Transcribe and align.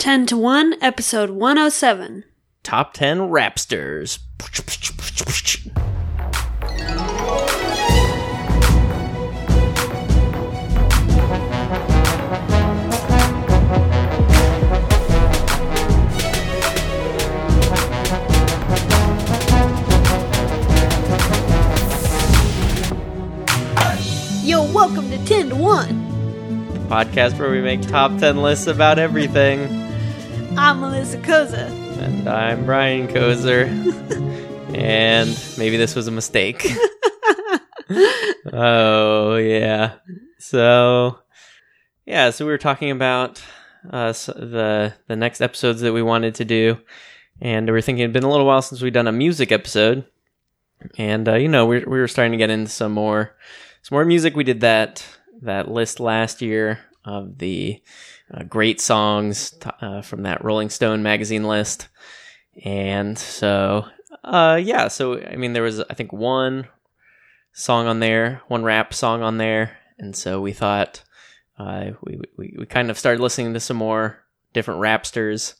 10 0.00 0.24
to 0.24 0.36
1, 0.38 0.76
episode 0.80 1.28
107. 1.28 2.24
Top 2.62 2.94
10 2.94 3.18
Rapsters. 3.18 4.20
Yo, 24.42 24.64
welcome 24.72 25.10
to 25.10 25.22
10 25.26 25.50
to 25.50 25.56
1. 25.56 26.72
The 26.72 26.78
Podcast 26.88 27.38
where 27.38 27.50
we 27.50 27.60
make 27.60 27.82
top 27.82 28.16
10 28.16 28.38
lists 28.38 28.66
about 28.66 28.98
everything. 28.98 29.89
I'm 30.62 30.80
Melissa 30.80 31.16
Kozer. 31.16 31.70
And 32.02 32.28
I'm 32.28 32.66
Brian 32.66 33.08
Kozer. 33.08 33.66
and 34.76 35.56
maybe 35.56 35.78
this 35.78 35.96
was 35.96 36.06
a 36.06 36.10
mistake. 36.10 36.66
oh, 38.52 39.36
yeah. 39.36 39.94
So, 40.38 41.18
yeah, 42.04 42.28
so 42.28 42.44
we 42.44 42.52
were 42.52 42.58
talking 42.58 42.90
about 42.90 43.42
uh, 43.90 44.12
the 44.12 44.92
the 45.06 45.16
next 45.16 45.40
episodes 45.40 45.80
that 45.80 45.94
we 45.94 46.02
wanted 46.02 46.34
to 46.36 46.44
do. 46.44 46.78
And 47.40 47.66
we 47.66 47.72
were 47.72 47.80
thinking 47.80 48.02
it'd 48.02 48.12
been 48.12 48.22
a 48.22 48.30
little 48.30 48.46
while 48.46 48.60
since 48.60 48.82
we'd 48.82 48.92
done 48.92 49.08
a 49.08 49.12
music 49.12 49.50
episode. 49.52 50.04
And, 50.98 51.26
uh, 51.26 51.36
you 51.36 51.48
know, 51.48 51.64
we, 51.64 51.78
we 51.78 51.98
were 51.98 52.06
starting 52.06 52.32
to 52.32 52.38
get 52.38 52.50
into 52.50 52.70
some 52.70 52.92
more 52.92 53.34
some 53.80 53.96
more 53.96 54.04
music. 54.04 54.36
We 54.36 54.44
did 54.44 54.60
that 54.60 55.02
that 55.40 55.70
list 55.70 56.00
last 56.00 56.42
year 56.42 56.80
of 57.04 57.38
the 57.38 57.82
uh, 58.32 58.42
great 58.44 58.80
songs 58.80 59.54
uh, 59.80 60.02
from 60.02 60.22
that 60.22 60.44
Rolling 60.44 60.70
Stone 60.70 61.02
magazine 61.02 61.44
list, 61.44 61.88
and 62.64 63.18
so 63.18 63.86
uh, 64.24 64.60
yeah. 64.62 64.88
So 64.88 65.20
I 65.20 65.36
mean, 65.36 65.52
there 65.52 65.62
was 65.62 65.80
I 65.80 65.94
think 65.94 66.12
one 66.12 66.68
song 67.52 67.86
on 67.86 68.00
there, 68.00 68.42
one 68.48 68.62
rap 68.62 68.94
song 68.94 69.22
on 69.22 69.38
there, 69.38 69.78
and 69.98 70.14
so 70.14 70.40
we 70.40 70.52
thought 70.52 71.02
uh, 71.58 71.92
we, 72.02 72.20
we 72.36 72.56
we 72.58 72.66
kind 72.66 72.90
of 72.90 72.98
started 72.98 73.20
listening 73.22 73.54
to 73.54 73.60
some 73.60 73.76
more 73.76 74.24
different 74.52 74.80
rapsters, 74.80 75.54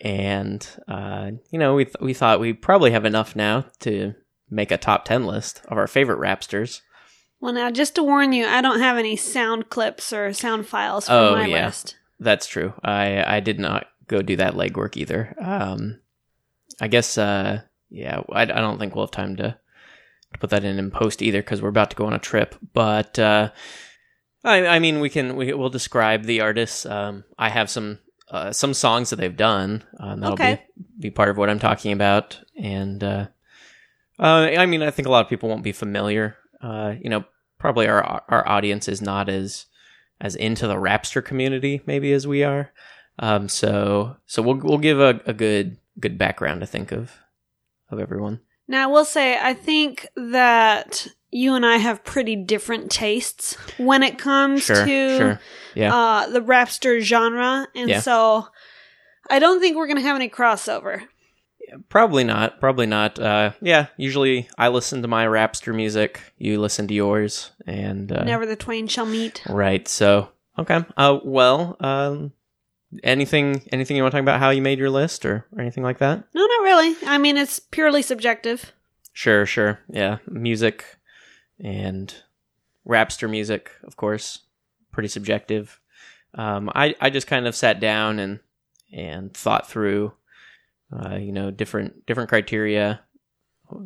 and 0.00 0.66
uh, 0.86 1.30
you 1.50 1.58
know 1.58 1.74
we 1.74 1.84
th- 1.84 1.96
we 2.00 2.14
thought 2.14 2.40
we 2.40 2.52
probably 2.52 2.90
have 2.90 3.04
enough 3.04 3.36
now 3.36 3.66
to 3.80 4.14
make 4.50 4.70
a 4.70 4.76
top 4.76 5.04
ten 5.04 5.26
list 5.26 5.62
of 5.68 5.78
our 5.78 5.86
favorite 5.86 6.18
rapsters. 6.18 6.80
Well, 7.40 7.52
now, 7.52 7.70
just 7.70 7.94
to 7.94 8.02
warn 8.02 8.32
you, 8.32 8.46
I 8.46 8.60
don't 8.60 8.80
have 8.80 8.96
any 8.98 9.16
sound 9.16 9.70
clips 9.70 10.12
or 10.12 10.32
sound 10.32 10.66
files 10.66 11.06
for 11.06 11.12
Oh, 11.14 11.32
my 11.36 11.46
yeah. 11.46 11.66
list. 11.66 11.96
That's 12.18 12.46
true. 12.46 12.72
I 12.82 13.22
I 13.36 13.40
did 13.40 13.60
not 13.60 13.86
go 14.08 14.22
do 14.22 14.34
that 14.36 14.54
legwork 14.54 14.96
either. 14.96 15.34
Um, 15.40 16.00
I 16.80 16.88
guess 16.88 17.16
uh, 17.16 17.60
yeah, 17.90 18.22
I, 18.32 18.42
I 18.42 18.46
don't 18.46 18.78
think 18.78 18.94
we'll 18.96 19.06
have 19.06 19.12
time 19.12 19.36
to, 19.36 19.56
to 20.32 20.38
put 20.40 20.50
that 20.50 20.64
in 20.64 20.78
in 20.80 20.90
post 20.90 21.22
either 21.22 21.40
because 21.40 21.62
we're 21.62 21.68
about 21.68 21.90
to 21.90 21.96
go 21.96 22.06
on 22.06 22.12
a 22.12 22.18
trip. 22.18 22.56
But 22.72 23.20
uh, 23.20 23.50
I 24.42 24.66
I 24.66 24.78
mean 24.80 24.98
we 24.98 25.08
can 25.10 25.36
we 25.36 25.52
will 25.52 25.70
describe 25.70 26.24
the 26.24 26.40
artists. 26.40 26.84
Um, 26.84 27.22
I 27.38 27.50
have 27.50 27.70
some 27.70 28.00
uh, 28.32 28.50
some 28.52 28.74
songs 28.74 29.10
that 29.10 29.16
they've 29.16 29.36
done. 29.36 29.84
Um, 30.00 30.18
that'll 30.20 30.34
Okay. 30.34 30.64
be 30.76 30.82
be 31.08 31.10
part 31.10 31.28
of 31.28 31.36
what 31.38 31.48
I'm 31.50 31.60
talking 31.60 31.92
about. 31.92 32.40
And 32.60 33.04
uh, 33.04 33.26
uh, 34.18 34.50
I 34.58 34.66
mean 34.66 34.82
I 34.82 34.90
think 34.90 35.06
a 35.06 35.10
lot 35.12 35.24
of 35.24 35.30
people 35.30 35.48
won't 35.48 35.62
be 35.62 35.70
familiar. 35.72 36.36
Uh, 36.60 36.94
you 37.00 37.08
know, 37.10 37.24
probably 37.58 37.86
our 37.86 38.22
our 38.28 38.48
audience 38.48 38.88
is 38.88 39.00
not 39.02 39.28
as 39.28 39.66
as 40.20 40.34
into 40.34 40.66
the 40.66 40.74
Rapster 40.74 41.24
community 41.24 41.80
maybe 41.86 42.12
as 42.12 42.26
we 42.26 42.42
are. 42.42 42.72
Um, 43.20 43.48
so 43.48 44.16
so 44.26 44.42
we'll 44.42 44.56
we'll 44.56 44.78
give 44.78 45.00
a, 45.00 45.20
a 45.26 45.32
good 45.32 45.78
good 46.00 46.18
background 46.18 46.60
to 46.60 46.66
think 46.66 46.92
of 46.92 47.12
of 47.90 47.98
everyone. 48.00 48.40
Now, 48.70 48.84
I 48.84 48.92
will 48.92 49.04
say, 49.06 49.38
I 49.40 49.54
think 49.54 50.06
that 50.14 51.06
you 51.30 51.54
and 51.54 51.64
I 51.64 51.76
have 51.78 52.04
pretty 52.04 52.36
different 52.36 52.90
tastes 52.90 53.54
when 53.78 54.02
it 54.02 54.18
comes 54.18 54.62
Sure, 54.62 54.84
to 54.84 55.16
sure, 55.18 55.40
yeah, 55.74 55.94
uh, 55.94 56.26
the 56.28 56.40
rapster 56.40 57.00
genre. 57.00 57.66
And 57.74 57.88
Yeah. 57.88 58.00
so 58.00 58.48
I 59.30 59.38
don't 59.38 59.60
think 59.60 59.76
we're 59.76 59.86
going 59.86 59.96
to 59.96 60.02
have 60.02 60.16
any 60.16 60.28
crossover. 60.28 61.02
Probably 61.88 62.24
not, 62.24 62.60
probably 62.60 62.86
not. 62.86 63.18
Uh, 63.18 63.52
yeah, 63.60 63.86
usually 63.96 64.48
I 64.56 64.68
listen 64.68 65.02
to 65.02 65.08
my 65.08 65.26
Rapster 65.26 65.74
music, 65.74 66.20
you 66.38 66.60
listen 66.60 66.88
to 66.88 66.94
yours, 66.94 67.50
and 67.66 68.10
uh, 68.12 68.24
Never 68.24 68.46
the 68.46 68.56
twain 68.56 68.86
shall 68.86 69.06
meet. 69.06 69.42
right. 69.48 69.86
So 69.88 70.30
okay, 70.58 70.84
uh, 70.96 71.18
well, 71.24 71.76
um, 71.80 72.32
anything 73.02 73.62
anything 73.72 73.96
you 73.96 74.02
want 74.02 74.12
to 74.12 74.16
talk 74.18 74.22
about 74.22 74.40
how 74.40 74.50
you 74.50 74.62
made 74.62 74.78
your 74.78 74.90
list 74.90 75.24
or, 75.26 75.46
or 75.52 75.60
anything 75.60 75.82
like 75.84 75.98
that? 75.98 76.24
No, 76.34 76.40
not 76.46 76.62
really. 76.62 76.96
I 77.06 77.18
mean, 77.18 77.36
it's 77.36 77.58
purely 77.58 78.02
subjective. 78.02 78.72
Sure, 79.12 79.44
sure. 79.46 79.80
Yeah, 79.90 80.18
music 80.28 80.84
and 81.60 82.14
rapster 82.86 83.28
music, 83.28 83.72
of 83.84 83.96
course, 83.96 84.40
pretty 84.92 85.08
subjective. 85.08 85.80
Um, 86.34 86.70
I 86.74 86.94
I 87.00 87.10
just 87.10 87.26
kind 87.26 87.46
of 87.46 87.54
sat 87.56 87.80
down 87.80 88.18
and 88.18 88.40
and 88.92 89.34
thought 89.34 89.68
through, 89.68 90.12
uh, 90.92 91.16
you 91.16 91.32
know, 91.32 91.50
different 91.50 92.06
different 92.06 92.28
criteria, 92.28 93.00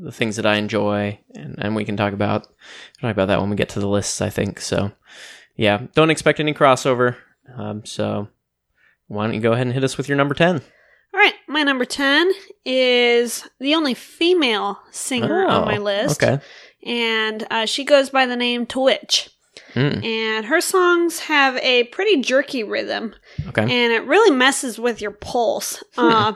the 0.00 0.12
things 0.12 0.36
that 0.36 0.46
I 0.46 0.56
enjoy, 0.56 1.18
and 1.34 1.56
and 1.58 1.74
we 1.76 1.84
can 1.84 1.96
talk 1.96 2.12
about 2.12 2.44
talk 3.00 3.10
about 3.10 3.26
that 3.28 3.40
when 3.40 3.50
we 3.50 3.56
get 3.56 3.70
to 3.70 3.80
the 3.80 3.88
lists. 3.88 4.20
I 4.20 4.30
think 4.30 4.60
so. 4.60 4.92
Yeah, 5.56 5.82
don't 5.94 6.10
expect 6.10 6.40
any 6.40 6.54
crossover. 6.54 7.16
Um, 7.56 7.84
so 7.84 8.28
why 9.08 9.24
don't 9.26 9.34
you 9.34 9.40
go 9.40 9.52
ahead 9.52 9.66
and 9.66 9.74
hit 9.74 9.84
us 9.84 9.96
with 9.96 10.08
your 10.08 10.16
number 10.16 10.34
ten? 10.34 10.62
All 11.14 11.20
right, 11.20 11.34
my 11.46 11.62
number 11.62 11.84
10 11.84 12.32
is 12.64 13.46
the 13.60 13.74
only 13.74 13.92
female 13.92 14.78
singer 14.92 15.44
on 15.46 15.66
my 15.66 15.76
Oh, 15.76 15.82
list. 15.82 16.22
Okay. 16.22 16.42
And 16.86 17.46
uh, 17.50 17.66
she 17.66 17.84
goes 17.84 18.08
by 18.08 18.24
the 18.24 18.34
name 18.34 18.64
Twitch. 18.64 19.28
Hmm, 19.74 20.02
And 20.02 20.46
her 20.46 20.62
songs 20.62 21.18
have 21.20 21.56
a 21.58 21.84
pretty 21.84 22.22
jerky 22.22 22.64
rhythm. 22.64 23.14
okay. 23.48 23.60
and 23.62 23.92
it 23.92 24.06
really 24.06 24.34
messes 24.34 24.78
with 24.78 25.02
your 25.02 25.10
pulse. 25.10 25.84
Uh, 25.98 26.32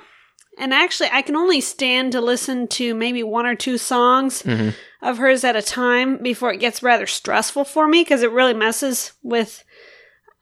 and 0.58 0.72
actually, 0.74 1.08
I 1.12 1.22
can 1.22 1.36
only 1.36 1.60
stand 1.60 2.12
to 2.12 2.20
listen 2.20 2.68
to 2.68 2.94
maybe 2.94 3.22
one 3.22 3.46
or 3.46 3.54
two 3.54 3.78
songs 3.78 4.42
hmm 4.42 4.70
of 5.02 5.18
hers 5.18 5.44
at 5.44 5.54
a 5.54 5.62
time 5.62 6.16
before 6.22 6.52
it 6.52 6.58
gets 6.58 6.82
rather 6.82 7.06
stressful 7.06 7.64
for 7.64 7.86
me 7.86 8.02
because 8.02 8.22
it 8.22 8.30
really 8.32 8.54
messes 8.54 9.12
with 9.22 9.62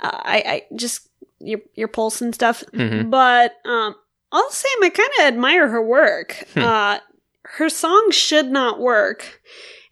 uh, 0.00 0.10
I, 0.22 0.36
I 0.70 0.76
just 0.76 1.08
your 1.40 1.60
your 1.74 1.88
pulse 1.88 2.22
and 2.22 2.34
stuff. 2.34 2.62
hmm 2.72 3.10
But 3.10 3.56
um, 3.64 3.94
all 4.32 4.48
the 4.48 4.54
same, 4.54 4.82
I 4.84 4.90
kind 4.90 5.10
of 5.18 5.24
admire 5.26 5.68
her 5.68 5.82
work. 5.82 6.46
Hmm. 6.54 6.62
Uh, 6.62 6.98
her 7.42 7.68
songs 7.68 8.14
should 8.14 8.50
not 8.50 8.80
work, 8.80 9.42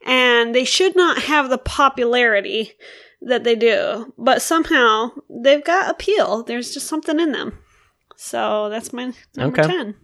and 0.06 0.54
they 0.54 0.64
should 0.64 0.96
not 0.96 1.18
have 1.24 1.50
the 1.50 1.58
popularity 1.58 2.72
that 3.20 3.44
they 3.44 3.54
do. 3.56 4.12
But 4.16 4.42
somehow 4.42 5.10
they've 5.28 5.62
got 5.64 5.90
appeal. 5.90 6.44
There's 6.44 6.72
just 6.72 6.86
something 6.86 7.20
in 7.20 7.32
them. 7.32 7.58
So 8.16 8.68
that's 8.70 8.92
my 8.92 9.12
number 9.36 9.60
Okay. 9.60 9.68
ten. 9.68 9.94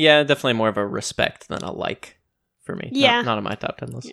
Yeah, 0.00 0.22
definitely 0.22 0.54
more 0.54 0.68
of 0.68 0.76
a 0.76 0.86
respect 0.86 1.48
than 1.48 1.62
a 1.62 1.72
like 1.72 2.16
for 2.62 2.74
me. 2.76 2.90
Not- 2.92 2.96
Yeah. 2.98 3.22
Not, 3.22 3.38
on 3.38 3.44
my 3.44 3.54
top 3.54 3.78
10 3.78 3.90
list. 3.92 4.08
Yeah. 4.08 4.12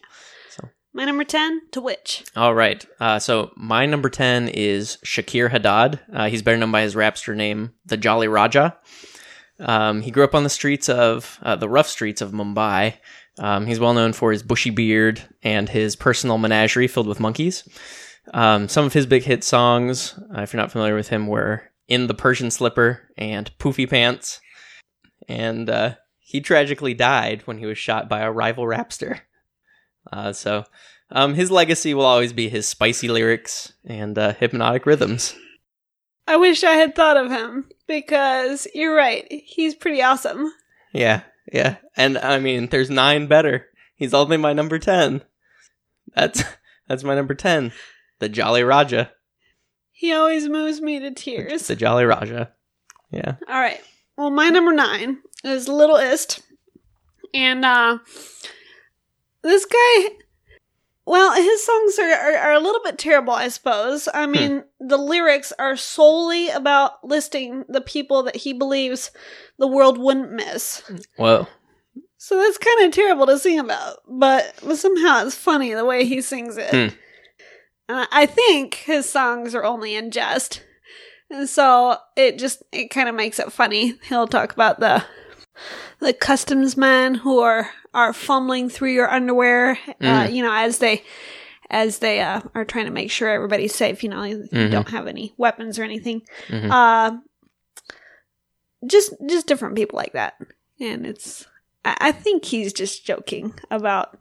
So, 0.51 0.69
My 0.93 1.05
number 1.05 1.23
ten 1.23 1.61
to 1.71 1.81
which? 1.81 2.23
all 2.35 2.53
right. 2.55 2.85
Uh, 2.99 3.19
so, 3.19 3.51
my 3.55 3.85
number 3.85 4.09
10 4.09 4.49
is 4.49 4.97
Shakir 5.05 5.49
Haddad. 5.51 5.99
Uh, 6.13 6.27
he's 6.29 6.41
better 6.41 6.57
known 6.57 6.71
by 6.71 6.81
his 6.81 6.95
rapster 6.95 7.35
name, 7.35 7.73
the 7.85 7.97
Jolly 7.97 8.27
Raja. 8.27 8.77
Um, 9.59 10.01
he 10.01 10.11
grew 10.11 10.23
up 10.23 10.35
on 10.35 10.43
the 10.43 10.49
streets 10.49 10.87
of, 10.89 11.39
uh, 11.41 11.55
the 11.55 11.69
rough 11.69 11.87
streets 11.87 12.21
of 12.21 12.31
Mumbai. 12.31 12.95
Um, 13.39 13.65
he's 13.67 13.79
well 13.79 13.93
known 13.93 14.13
for 14.13 14.31
his 14.31 14.43
bushy 14.43 14.69
beard 14.71 15.21
and 15.43 15.69
his 15.69 15.95
personal 15.95 16.37
menagerie 16.37 16.87
filled 16.87 17.07
with 17.07 17.19
monkeys. 17.19 17.67
Um, 18.33 18.67
some 18.67 18.85
of 18.85 18.93
his 18.93 19.05
big 19.05 19.23
hit 19.23 19.43
songs, 19.43 20.19
uh, 20.35 20.41
if 20.41 20.53
you're 20.53 20.61
not 20.61 20.71
familiar 20.71 20.95
with 20.95 21.09
him, 21.09 21.27
were 21.27 21.63
In 21.87 22.07
the 22.07 22.13
Persian 22.13 22.51
Slipper 22.51 23.07
and 23.17 23.49
Poofy 23.59 23.89
Pants. 23.89 24.41
And 25.27 25.69
uh, 25.69 25.95
he 26.19 26.41
tragically 26.41 26.93
died 26.93 27.41
when 27.45 27.57
he 27.57 27.65
was 27.65 27.77
shot 27.77 28.09
by 28.09 28.21
a 28.21 28.31
rival 28.31 28.65
rapster. 28.65 29.21
Uh, 30.11 30.33
so 30.33 30.65
um, 31.11 31.33
his 31.33 31.51
legacy 31.51 31.93
will 31.93 32.05
always 32.05 32.33
be 32.33 32.49
his 32.49 32.67
spicy 32.67 33.07
lyrics 33.07 33.73
and 33.85 34.17
uh, 34.17 34.33
hypnotic 34.33 34.85
rhythms. 34.85 35.35
I 36.27 36.35
wish 36.35 36.63
I 36.63 36.73
had 36.73 36.95
thought 36.95 37.17
of 37.17 37.31
him 37.31 37.69
because 37.87 38.67
you're 38.73 38.95
right. 38.95 39.25
He's 39.29 39.75
pretty 39.75 40.01
awesome. 40.01 40.51
Yeah, 40.91 41.21
yeah. 41.51 41.77
And 41.95 42.17
I 42.17 42.39
mean, 42.39 42.67
there's 42.67 42.89
nine 42.89 43.27
better. 43.27 43.67
He's 43.95 44.13
only 44.13 44.37
my 44.37 44.53
number 44.53 44.79
10. 44.79 45.21
That's 46.13 46.43
that's 46.87 47.03
my 47.03 47.15
number 47.15 47.33
10. 47.33 47.71
The 48.19 48.29
Jolly 48.29 48.63
Raja. 48.63 49.11
He 49.91 50.13
always 50.13 50.47
moves 50.47 50.81
me 50.81 50.99
to 50.99 51.11
tears. 51.11 51.67
The 51.67 51.75
Jolly 51.75 52.05
Raja. 52.05 52.51
Yeah. 53.11 53.35
All 53.47 53.59
right. 53.59 53.81
Well, 54.17 54.29
my 54.31 54.49
number 54.49 54.73
nine 54.73 55.19
is 55.43 55.67
Little 55.67 55.97
List, 55.97 56.41
and 57.33 57.63
uh, 57.63 57.99
this 59.43 59.65
guy 59.65 60.09
Well, 61.05 61.33
his 61.35 61.63
songs 61.65 61.99
are, 61.99 62.11
are, 62.11 62.35
are 62.37 62.53
a 62.53 62.59
little 62.59 62.81
bit 62.83 62.97
terrible, 62.97 63.33
I 63.33 63.47
suppose. 63.49 64.09
I 64.13 64.25
mean, 64.25 64.63
the 64.79 64.97
lyrics 64.97 65.53
are 65.59 65.77
solely 65.77 66.49
about 66.49 67.03
listing 67.03 67.63
the 67.69 67.79
people 67.81 68.23
that 68.23 68.35
he 68.35 68.53
believes 68.53 69.11
the 69.57 69.67
world 69.67 69.97
wouldn't 69.97 70.31
miss. 70.33 70.83
Whoa. 71.15 71.47
So 72.17 72.37
that's 72.39 72.57
kind 72.57 72.83
of 72.85 72.91
terrible 72.91 73.27
to 73.27 73.37
sing 73.39 73.59
about, 73.59 73.99
but, 74.09 74.53
but 74.65 74.77
somehow 74.77 75.25
it's 75.25 75.35
funny 75.35 75.73
the 75.73 75.85
way 75.85 76.03
he 76.05 76.19
sings 76.21 76.57
it. 76.57 76.71
Hmm. 76.71 76.95
And 77.87 77.99
I- 77.99 78.07
I 78.11 78.25
think 78.25 78.73
his 78.75 79.09
songs 79.09 79.53
are 79.55 79.63
only 79.63 79.95
in 79.95 80.11
jest. 80.11 80.61
And 81.29 81.47
so 81.49 81.97
it 82.15 82.37
just 82.39 82.63
it 82.71 82.89
kind 82.89 83.09
of 83.09 83.15
makes 83.15 83.39
it 83.39 83.51
funny. 83.51 83.95
He'll 84.03 84.27
talk 84.27 84.53
about 84.53 84.79
the 84.79 85.03
the 85.99 86.13
customs 86.13 86.77
men 86.77 87.15
who 87.15 87.39
are 87.39 87.69
are 87.93 88.13
fumbling 88.13 88.69
through 88.69 88.91
your 88.93 89.09
underwear, 89.09 89.71
uh, 89.87 89.93
Mm. 90.27 90.33
you 90.33 90.43
know, 90.43 90.53
as 90.53 90.77
they 90.79 91.03
as 91.69 91.99
they 91.99 92.21
uh, 92.21 92.41
are 92.55 92.63
trying 92.63 92.85
to 92.85 92.91
make 92.91 93.11
sure 93.11 93.27
everybody's 93.29 93.75
safe. 93.75 94.03
You 94.03 94.09
know, 94.09 94.23
you 94.23 94.47
Mhm. 94.51 94.71
don't 94.71 94.89
have 94.89 95.07
any 95.07 95.33
weapons 95.37 95.77
or 95.79 95.83
anything. 95.83 96.21
Mhm. 96.47 96.71
Uh, 96.71 97.17
just 98.85 99.13
just 99.27 99.47
different 99.47 99.75
people 99.75 99.97
like 99.97 100.13
that, 100.13 100.35
and 100.79 101.05
it's. 101.05 101.45
I, 101.83 101.97
I 101.99 102.11
think 102.11 102.45
he's 102.45 102.71
just 102.73 103.05
joking 103.05 103.53
about 103.71 104.17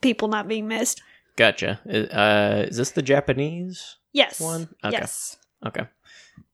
people 0.00 0.28
not 0.28 0.48
being 0.48 0.66
missed. 0.68 1.02
Gotcha. 1.36 1.80
Uh, 1.86 2.64
is 2.68 2.78
this 2.78 2.92
the 2.92 3.02
Japanese 3.02 3.96
Yes. 4.12 4.40
one? 4.40 4.68
Okay. 4.82 4.96
Yes. 4.98 5.36
Okay. 5.64 5.86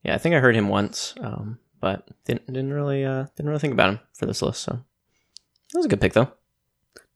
Yeah, 0.03 0.15
I 0.15 0.19
think 0.19 0.35
I 0.35 0.41
heard 0.41 0.57
him 0.57 0.69
once, 0.69 1.15
um, 1.21 1.59
but 1.81 2.09
didn't 2.25 2.47
didn't 2.47 2.73
really 2.73 3.05
uh, 3.05 3.27
didn't 3.37 3.49
really 3.49 3.61
think 3.61 3.75
about 3.75 3.91
him 3.91 4.01
for 4.15 4.27
this 4.27 4.43
list. 4.43 4.63
So 4.63 4.73
that 4.73 5.79
was 5.79 5.87
a 5.87 5.89
good 5.89 6.01
pick, 6.01 6.13
though. 6.13 6.33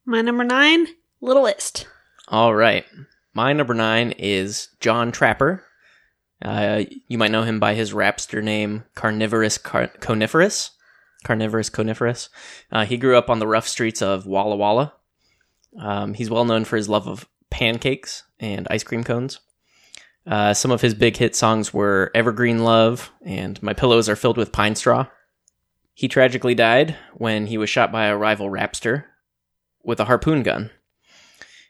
My 0.04 0.22
number 0.22 0.44
nine, 0.44 0.86
Little 1.20 1.42
List. 1.42 1.86
All 2.28 2.54
right, 2.54 2.84
my 3.34 3.52
number 3.52 3.74
nine 3.74 4.12
is 4.12 4.68
John 4.80 5.10
Trapper. 5.12 5.64
Uh, 6.42 6.84
you 7.08 7.18
might 7.18 7.30
know 7.30 7.42
him 7.42 7.58
by 7.58 7.74
his 7.74 7.92
rapster 7.92 8.42
name 8.42 8.84
Carnivorous 8.94 9.58
Car- 9.58 9.90
Coniferous. 10.00 10.70
Carnivorous 11.24 11.70
Coniferous. 11.70 12.28
Uh, 12.70 12.84
he 12.84 12.96
grew 12.96 13.16
up 13.16 13.28
on 13.30 13.40
the 13.40 13.46
rough 13.48 13.66
streets 13.66 14.00
of 14.00 14.26
Walla 14.26 14.54
Walla. 14.54 14.92
Um, 15.78 16.14
he's 16.14 16.30
well 16.30 16.44
known 16.44 16.64
for 16.64 16.76
his 16.76 16.88
love 16.88 17.08
of 17.08 17.26
pancakes 17.50 18.22
and 18.38 18.66
ice 18.70 18.84
cream 18.84 19.02
cones. 19.02 19.40
Uh, 20.26 20.52
some 20.52 20.70
of 20.70 20.81
his 20.81 20.94
big 20.94 21.17
hit 21.17 21.37
songs 21.37 21.73
were 21.73 22.11
Evergreen 22.14 22.64
Love 22.64 23.12
and 23.25 23.62
My 23.62 23.73
Pillows 23.73 24.08
Are 24.08 24.17
Filled 24.17 24.37
with 24.37 24.52
Pine 24.52 24.75
Straw. 24.75 25.06
He 25.94 26.08
tragically 26.08 26.55
died 26.55 26.96
when 27.14 27.46
he 27.46 27.56
was 27.56 27.70
shot 27.70 27.93
by 27.93 28.06
a 28.06 28.17
rival 28.17 28.50
rapster 28.50 29.05
with 29.84 30.00
a 30.00 30.05
harpoon 30.06 30.43
gun. 30.43 30.70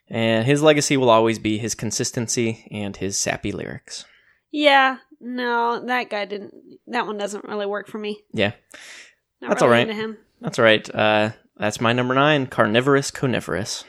And 0.09 0.45
his 0.45 0.63
legacy 0.63 0.97
will 0.97 1.09
always 1.09 1.37
be 1.37 1.57
his 1.57 1.75
consistency 1.75 2.67
and 2.71 2.97
his 2.97 3.17
sappy 3.17 3.51
lyrics. 3.51 4.05
Yeah, 4.51 4.97
no, 5.19 5.85
that 5.85 6.09
guy 6.09 6.25
didn't. 6.25 6.53
That 6.87 7.05
one 7.05 7.17
doesn't 7.17 7.43
really 7.43 7.65
work 7.65 7.87
for 7.87 7.97
me. 7.97 8.21
Yeah, 8.33 8.53
Not 9.41 9.49
That's 9.49 9.61
really 9.61 9.91
all 9.91 10.07
right. 10.07 10.17
That's 10.41 10.59
all 10.59 10.65
right. 10.65 10.95
Uh, 10.95 11.31
that's 11.57 11.81
my 11.81 11.93
number 11.93 12.13
nine, 12.13 12.47
Carnivorous 12.47 13.11
Coniferous. 13.11 13.83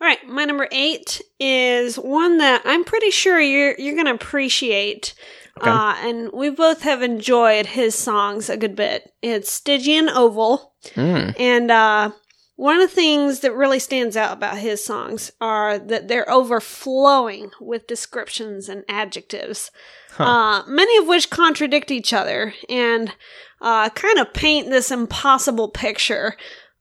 All 0.00 0.08
right, 0.08 0.26
my 0.26 0.44
number 0.46 0.66
eight 0.72 1.20
is 1.38 1.96
one 1.96 2.38
that 2.38 2.62
I'm 2.64 2.84
pretty 2.84 3.10
sure 3.10 3.38
you're 3.38 3.74
you're 3.78 3.96
gonna 3.96 4.14
appreciate. 4.14 5.14
Okay. 5.60 5.68
Uh, 5.68 5.94
and 5.98 6.32
we 6.32 6.48
both 6.48 6.82
have 6.82 7.02
enjoyed 7.02 7.66
his 7.66 7.94
songs 7.94 8.48
a 8.48 8.56
good 8.56 8.74
bit. 8.74 9.12
It's 9.20 9.50
Stygian 9.50 10.08
Oval. 10.08 10.72
Mm. 10.94 11.38
And 11.38 11.70
uh, 11.70 12.12
one 12.56 12.76
of 12.76 12.88
the 12.88 12.94
things 12.94 13.40
that 13.40 13.52
really 13.54 13.78
stands 13.78 14.16
out 14.16 14.32
about 14.32 14.56
his 14.58 14.82
songs 14.82 15.32
are 15.40 15.78
that 15.78 16.08
they're 16.08 16.30
overflowing 16.30 17.50
with 17.60 17.86
descriptions 17.86 18.68
and 18.68 18.84
adjectives, 18.88 19.70
Huh. 20.12 20.24
uh, 20.24 20.62
many 20.66 20.96
of 20.98 21.06
which 21.06 21.30
contradict 21.30 21.90
each 21.90 22.12
other 22.12 22.54
and 22.68 23.12
uh, 23.60 23.90
kind 23.90 24.18
of 24.18 24.32
paint 24.32 24.70
this 24.70 24.90
impossible 24.90 25.68
picture. 25.68 26.36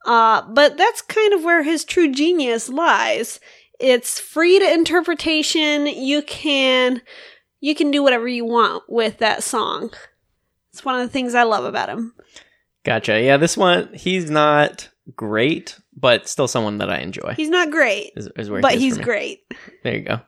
Uh, 0.05 0.41
but 0.53 0.77
that's 0.77 1.01
kind 1.01 1.33
of 1.33 1.43
where 1.43 1.63
his 1.63 1.83
true 1.83 2.11
genius 2.11 2.69
lies. 2.69 3.39
It's 3.79 4.19
free 4.19 4.59
to 4.59 4.73
interpretation. 4.73 5.87
You 5.87 6.21
can 6.21 7.01
you 7.61 7.75
can 7.75 7.91
do 7.91 8.01
whatever 8.03 8.27
you 8.27 8.45
want 8.45 8.83
with 8.87 9.17
that 9.19 9.43
song. 9.43 9.91
It's 10.71 10.85
one 10.85 10.95
of 10.95 11.01
the 11.01 11.11
things 11.11 11.35
I 11.35 11.43
love 11.43 11.65
about 11.65 11.89
him. 11.89 12.13
Gotcha. 12.83 13.21
Yeah, 13.21 13.37
this 13.37 13.57
one, 13.57 13.93
he's 13.93 14.29
not 14.29 14.89
great, 15.15 15.77
but 15.95 16.27
still 16.27 16.47
someone 16.47 16.77
that 16.77 16.89
I 16.89 16.99
enjoy. 16.99 17.33
He's 17.35 17.49
not 17.49 17.71
great, 17.71 18.13
Is, 18.15 18.29
is 18.37 18.49
but 18.49 18.75
is 18.75 18.81
he's 18.81 18.97
great. 18.97 19.43
There 19.83 19.95
you 19.95 20.01
go. 20.03 20.21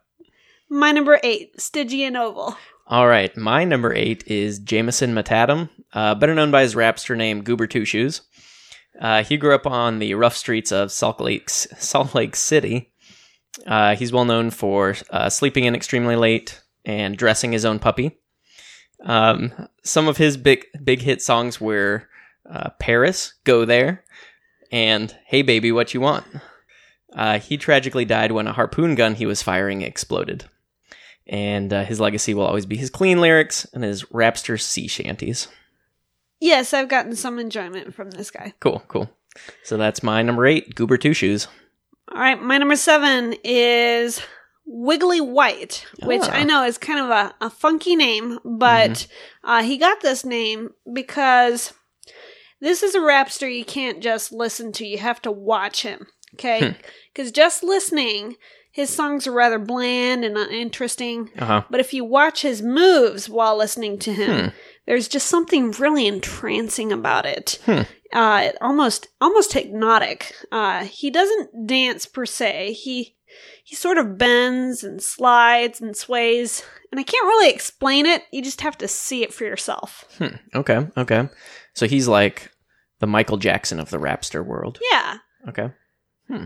My 0.70 0.92
number 0.92 1.20
eight, 1.24 1.60
Stygian 1.60 2.16
Oval. 2.16 2.56
All 2.88 3.08
right, 3.08 3.36
my 3.38 3.64
number 3.64 3.94
eight 3.94 4.28
is 4.28 4.60
Jameson 4.60 5.14
Matadam, 5.14 5.70
uh, 5.94 6.16
better 6.16 6.36
known 6.36 6.52
by 6.52 6.64
his 6.64 6.76
rapster 6.76 7.16
name 7.16 7.42
Goober 7.44 7.68
Two 7.68 7.86
Shoes. 7.86 8.22
Uh, 9.02 9.24
he 9.24 9.36
grew 9.36 9.54
up 9.56 9.68
on 9.68 10.00
the 10.00 10.14
rough 10.14 10.36
streets 10.36 10.72
of 10.72 10.92
Salt 10.92 11.20
Lake, 11.20 11.50
Salt 11.50 12.16
Lake 12.16 12.36
City. 12.36 12.94
Uh, 13.66 13.96
he's 13.96 14.14
well 14.14 14.26
known 14.26 14.52
for 14.52 14.96
uh, 15.10 15.30
sleeping 15.30 15.66
in 15.66 15.76
extremely 15.76 16.16
late 16.16 16.62
and 16.86 17.18
dressing 17.18 17.52
his 17.52 17.66
own 17.66 17.80
puppy. 17.80 18.18
Um, 19.04 19.52
some 19.84 20.08
of 20.08 20.18
his 20.18 20.38
big 20.38 20.66
big 20.84 21.02
hit 21.02 21.22
songs 21.22 21.60
were 21.60 22.08
uh, 22.50 22.70
"Paris," 22.80 23.34
"Go 23.44 23.66
There," 23.66 24.04
and 24.72 25.14
"Hey 25.26 25.42
Baby, 25.42 25.72
What 25.72 25.94
You 25.94 26.02
Want." 26.02 26.26
Uh, 27.14 27.40
he 27.40 27.58
tragically 27.58 28.06
died 28.06 28.32
when 28.32 28.48
a 28.48 28.54
harpoon 28.54 28.96
gun 28.96 29.16
he 29.16 29.26
was 29.26 29.42
firing 29.42 29.82
exploded 29.82 30.46
and 31.28 31.72
uh, 31.72 31.84
his 31.86 32.00
legacy 32.00 32.34
will 32.34 32.46
always 32.46 32.66
be 32.66 32.78
his 32.78 32.90
clean 32.90 33.22
lyrics 33.22 33.66
and 33.74 33.84
his 33.84 34.04
rapster 34.06 34.60
sea 34.60 34.88
shanties. 34.88 35.48
Yes, 36.42 36.74
I've 36.74 36.90
gotten 36.90 37.16
some 37.16 37.40
enjoyment 37.40 37.94
from 37.94 38.12
this 38.12 38.32
guy. 38.32 38.54
Cool, 38.60 38.84
cool. 38.90 39.10
So 39.64 39.78
that's 39.78 40.04
my 40.04 40.22
number 40.22 40.46
eight, 40.46 40.76
Goober 40.76 40.98
Two 40.98 41.14
Shoes. 41.14 41.48
All 42.12 42.20
right, 42.20 42.42
my 42.42 42.58
number 42.58 42.76
seven 42.76 43.36
is 43.46 44.22
Wiggly 44.66 45.22
White, 45.22 45.86
which 46.04 46.24
Ah. 46.24 46.32
I 46.32 46.44
know 46.44 46.64
is 46.66 46.78
kind 46.78 47.00
of 47.00 47.10
a, 47.10 47.34
a 47.46 47.50
funky 47.50 47.96
name, 47.96 48.40
but 48.44 49.08
uh, 49.44 49.64
he 49.64 49.78
got 49.78 50.02
this 50.02 50.26
name 50.26 50.72
because 50.92 51.74
this 52.60 52.84
is 52.84 52.96
a 52.96 53.00
rapster 53.00 53.54
you 53.56 53.64
can't 53.64 54.02
just 54.04 54.32
listen 54.34 54.72
to, 54.74 54.86
you 54.86 54.98
have 54.98 55.22
to 55.22 55.32
watch 55.32 55.84
him. 55.84 56.08
Okay? 56.34 56.76
Because 57.14 57.32
just 57.32 57.62
listening, 57.64 58.36
his 58.72 58.90
songs 58.90 59.28
are 59.28 59.32
rather 59.34 59.60
bland 59.60 60.24
and 60.26 60.38
uninteresting. 60.38 61.30
Uh 61.38 61.46
huh. 61.46 61.64
But 61.70 61.80
if 61.82 61.94
you 61.94 62.04
watch 62.06 62.42
his 62.42 62.62
moves 62.62 63.30
while 63.30 63.58
listening 63.58 64.00
to 64.00 64.14
him, 64.14 64.40
Hmm. 64.50 64.56
There's 64.88 65.08
just 65.08 65.28
something 65.28 65.72
really 65.72 66.08
entrancing 66.08 66.92
about 66.92 67.26
it. 67.26 67.60
Hmm. 67.66 67.82
Uh, 68.14 68.50
almost 68.60 69.08
almost 69.22 69.54
hypnotic. 69.54 70.36
Uh, 70.52 70.84
he 70.84 71.10
doesn't 71.10 71.68
dance 71.68 72.06
per 72.06 72.26
se. 72.26 72.74
He 72.74 73.16
he 73.64 73.76
sort 73.76 73.98
of 73.98 74.18
bends 74.18 74.84
and 74.84 75.02
slides 75.02 75.80
and 75.80 75.96
sways, 75.96 76.64
and 76.92 77.00
I 77.00 77.04
can't 77.04 77.26
really 77.28 77.50
explain 77.50 78.06
it. 78.06 78.24
You 78.32 78.42
just 78.42 78.62
have 78.62 78.78
to 78.80 78.88
see 78.88 79.24
it 79.24 79.34
for 79.34 79.46
yourself. 79.46 80.04
Hmm. 80.18 80.36
Okay, 80.54 80.88
okay. 80.98 81.30
So 81.74 81.88
he's 81.88 82.08
like 82.08 82.52
the 83.00 83.08
Michael 83.08 83.38
Jackson 83.38 83.80
of 83.80 83.90
the 83.90 83.98
rapster 83.98 84.46
world. 84.46 84.80
Yeah, 84.92 85.18
Okay. 85.48 85.72
Hmm. 86.28 86.46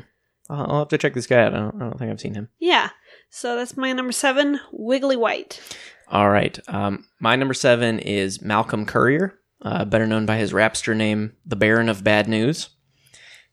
I'll, 0.49 0.71
I'll 0.71 0.79
have 0.79 0.87
to 0.89 0.97
check 0.97 1.13
this 1.13 1.27
guy 1.27 1.43
out. 1.43 1.53
I 1.53 1.59
don't, 1.59 1.75
I 1.75 1.79
don't 1.79 1.97
think 1.99 2.11
I've 2.11 2.21
seen 2.21 2.35
him. 2.35 2.49
yeah. 2.59 2.89
So 3.31 3.57
that's 3.57 3.75
my 3.75 3.91
number 3.91 4.13
seven, 4.13 4.61
Wiggly 4.71 5.17
White. 5.17 5.59
All 6.07 6.29
right. 6.29 6.57
Um, 6.69 7.05
my 7.19 7.35
number 7.35 7.53
seven 7.53 7.99
is 7.99 8.41
Malcolm 8.41 8.85
Courier, 8.85 9.39
uh, 9.61 9.83
better 9.83 10.07
known 10.07 10.25
by 10.25 10.37
his 10.37 10.53
rapster 10.53 10.95
name, 10.95 11.33
the 11.45 11.57
Baron 11.57 11.89
of 11.89 12.03
Bad 12.03 12.29
News. 12.29 12.69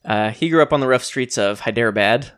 Uh, 0.05 0.31
he 0.31 0.51
grew 0.51 0.63
up 0.63 0.73
on 0.73 0.79
the 0.81 0.87
rough 0.87 1.03
streets 1.03 1.37
of 1.37 1.61
Hyderabad. 1.61 2.31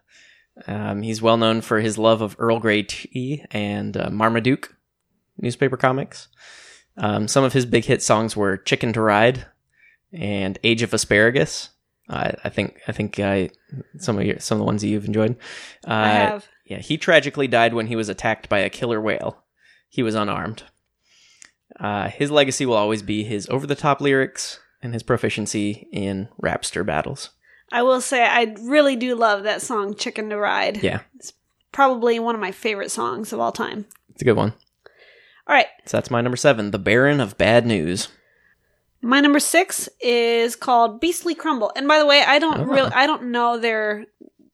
Um, 0.67 1.03
he's 1.03 1.21
well 1.21 1.37
known 1.37 1.61
for 1.61 1.81
his 1.81 1.99
love 1.99 2.23
of 2.23 2.37
Earl 2.39 2.61
Grey 2.61 2.83
tea 2.85 3.45
and 3.51 3.97
uh, 3.97 4.09
Marmaduke 4.11 4.75
newspaper 5.37 5.77
comics. 5.77 6.29
Um, 6.97 7.27
some 7.27 7.45
of 7.45 7.53
his 7.53 7.67
big 7.67 7.85
hit 7.85 8.03
songs 8.03 8.37
were 8.37 8.57
"Chicken 8.57 8.93
to 8.93 9.01
Ride" 9.01 9.47
and 10.13 10.59
"Age 10.63 10.83
of 10.83 10.95
Asparagus." 10.95 11.71
Uh, 12.09 12.33
I 12.45 12.49
think 12.51 12.81
I 12.87 12.93
think 12.93 13.19
uh, 13.19 13.49
some 13.99 14.19
of 14.19 14.25
your, 14.25 14.39
some 14.39 14.57
of 14.57 14.61
the 14.61 14.67
ones 14.67 14.83
that 14.83 14.89
you've 14.89 15.07
enjoyed. 15.07 15.37
Uh, 15.87 15.91
I 15.93 16.09
have. 16.09 16.49
yeah, 16.67 16.79
he 16.79 16.99
tragically 16.99 17.49
died 17.49 17.73
when 17.75 17.87
he 17.87 17.97
was 17.97 18.09
attacked 18.09 18.49
by 18.49 18.59
a 18.59 18.69
killer 18.71 19.01
whale. 19.01 19.43
He 19.89 20.03
was 20.03 20.15
unarmed. 20.15 20.65
Uh, 21.81 22.09
his 22.09 22.31
legacy 22.31 22.67
will 22.67 22.75
always 22.77 23.03
be 23.03 23.25
his 23.25 23.49
over 23.49 23.67
the 23.67 23.75
top 23.75 24.01
lyrics 24.01 24.61
and 24.83 24.93
his 24.93 25.03
proficiency 25.03 25.89
in 25.93 26.29
rapster 26.43 26.85
battles. 26.85 27.31
I 27.73 27.83
will 27.83 28.01
say 28.01 28.23
I 28.25 28.55
really 28.61 28.97
do 28.97 29.15
love 29.15 29.43
that 29.45 29.63
song 29.63 29.95
"Chicken 29.95 30.29
to 30.31 30.37
Ride." 30.39 30.83
Yeah, 30.83 31.01
It's 31.17 31.33
Probably 31.73 32.19
one 32.21 32.35
of 32.37 32.41
my 32.41 32.53
favorite 32.53 32.91
songs 32.93 33.33
of 33.33 33.41
all 33.41 33.51
time. 33.51 33.87
it's 34.11 34.23
a 34.23 34.25
good 34.25 34.37
one. 34.37 34.53
All 35.47 35.55
right, 35.55 35.67
So 35.87 35.97
that's 35.97 36.11
my 36.11 36.21
number 36.21 36.37
seven, 36.37 36.71
The 36.71 36.79
Baron 36.79 37.21
of 37.21 37.37
Bad 37.37 37.67
News. 37.67 38.09
My 39.05 39.21
number 39.21 39.39
six 39.41 39.89
is 40.01 40.57
called 40.57 41.01
Beastly 41.01 41.35
Crumble. 41.35 41.71
And 41.77 41.87
by 41.87 41.99
the 41.99 42.07
way, 42.07 42.23
I 42.27 42.39
don't 42.39 42.61
Oh. 42.61 42.65
really, 42.65 42.91
I 42.93 43.07
don't 43.07 43.25
know 43.31 43.59
their 43.59 44.07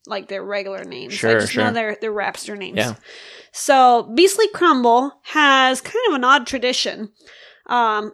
like 0.07 0.29
their 0.29 0.43
regular 0.43 0.83
names. 0.85 1.23
I 1.25 1.35
just 1.35 1.53
sure. 1.53 1.65
know 1.65 1.73
their 1.73 1.97
their 2.01 2.13
rapster 2.13 2.59
names. 2.59 2.79
Yeah. 2.79 2.95
So 3.53 4.11
Beastly 4.15 4.49
Crumble 4.53 5.13
has 5.23 5.81
kind 5.81 6.05
of 6.09 6.15
an 6.15 6.25
odd 6.25 6.47
tradition. 6.47 7.13
Um, 7.67 8.13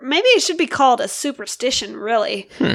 maybe 0.00 0.26
it 0.28 0.42
should 0.42 0.56
be 0.56 0.66
called 0.66 1.00
a 1.00 1.08
superstition, 1.08 1.96
really, 1.96 2.48
Hmm. 2.58 2.74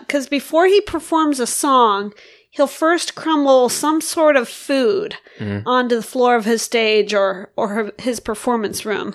because 0.00 0.26
before 0.28 0.66
he 0.66 0.80
performs 0.80 1.40
a 1.40 1.46
song, 1.46 2.14
he'll 2.50 2.66
first 2.66 3.14
crumble 3.14 3.68
some 3.68 4.00
sort 4.00 4.36
of 4.36 4.48
food 4.48 5.16
Mhm. 5.38 5.62
onto 5.66 5.96
the 5.96 6.02
floor 6.02 6.36
of 6.36 6.46
his 6.46 6.62
stage 6.62 7.12
or 7.12 7.50
or 7.56 7.68
her- 7.68 7.92
his 7.98 8.20
performance 8.20 8.86
room. 8.86 9.14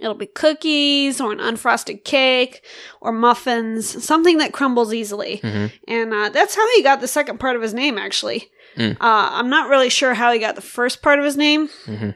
It'll 0.00 0.14
be 0.14 0.26
cookies 0.26 1.20
or 1.20 1.32
an 1.32 1.38
unfrosted 1.38 2.04
cake 2.04 2.64
or 3.00 3.12
muffins, 3.12 4.02
something 4.04 4.38
that 4.38 4.52
crumbles 4.52 4.94
easily. 4.94 5.40
Mhm. 5.42 5.72
And 5.88 6.14
uh, 6.14 6.28
that's 6.30 6.54
how 6.54 6.66
he 6.74 6.82
got 6.82 7.00
the 7.00 7.08
second 7.08 7.38
part 7.38 7.56
of 7.56 7.62
his 7.62 7.74
name, 7.74 7.98
actually. 7.98 8.48
Mm. 8.76 8.92
Uh, 8.94 8.96
I'm 9.00 9.50
not 9.50 9.68
really 9.68 9.90
sure 9.90 10.14
how 10.14 10.32
he 10.32 10.38
got 10.38 10.54
the 10.54 10.60
first 10.62 11.02
part 11.02 11.18
of 11.18 11.24
his 11.24 11.36
name. 11.36 11.68
Mhm. 11.86 12.14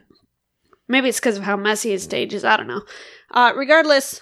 Maybe 0.89 1.09
it's 1.09 1.19
because 1.21 1.37
of 1.37 1.45
how 1.45 1.57
messy 1.57 1.91
his 1.91 2.03
stage 2.05 2.33
is. 2.35 2.45
I 2.45 2.57
don't 2.57 2.67
know. 2.69 2.83
Uh, 3.31 3.53
regardless, 3.57 4.21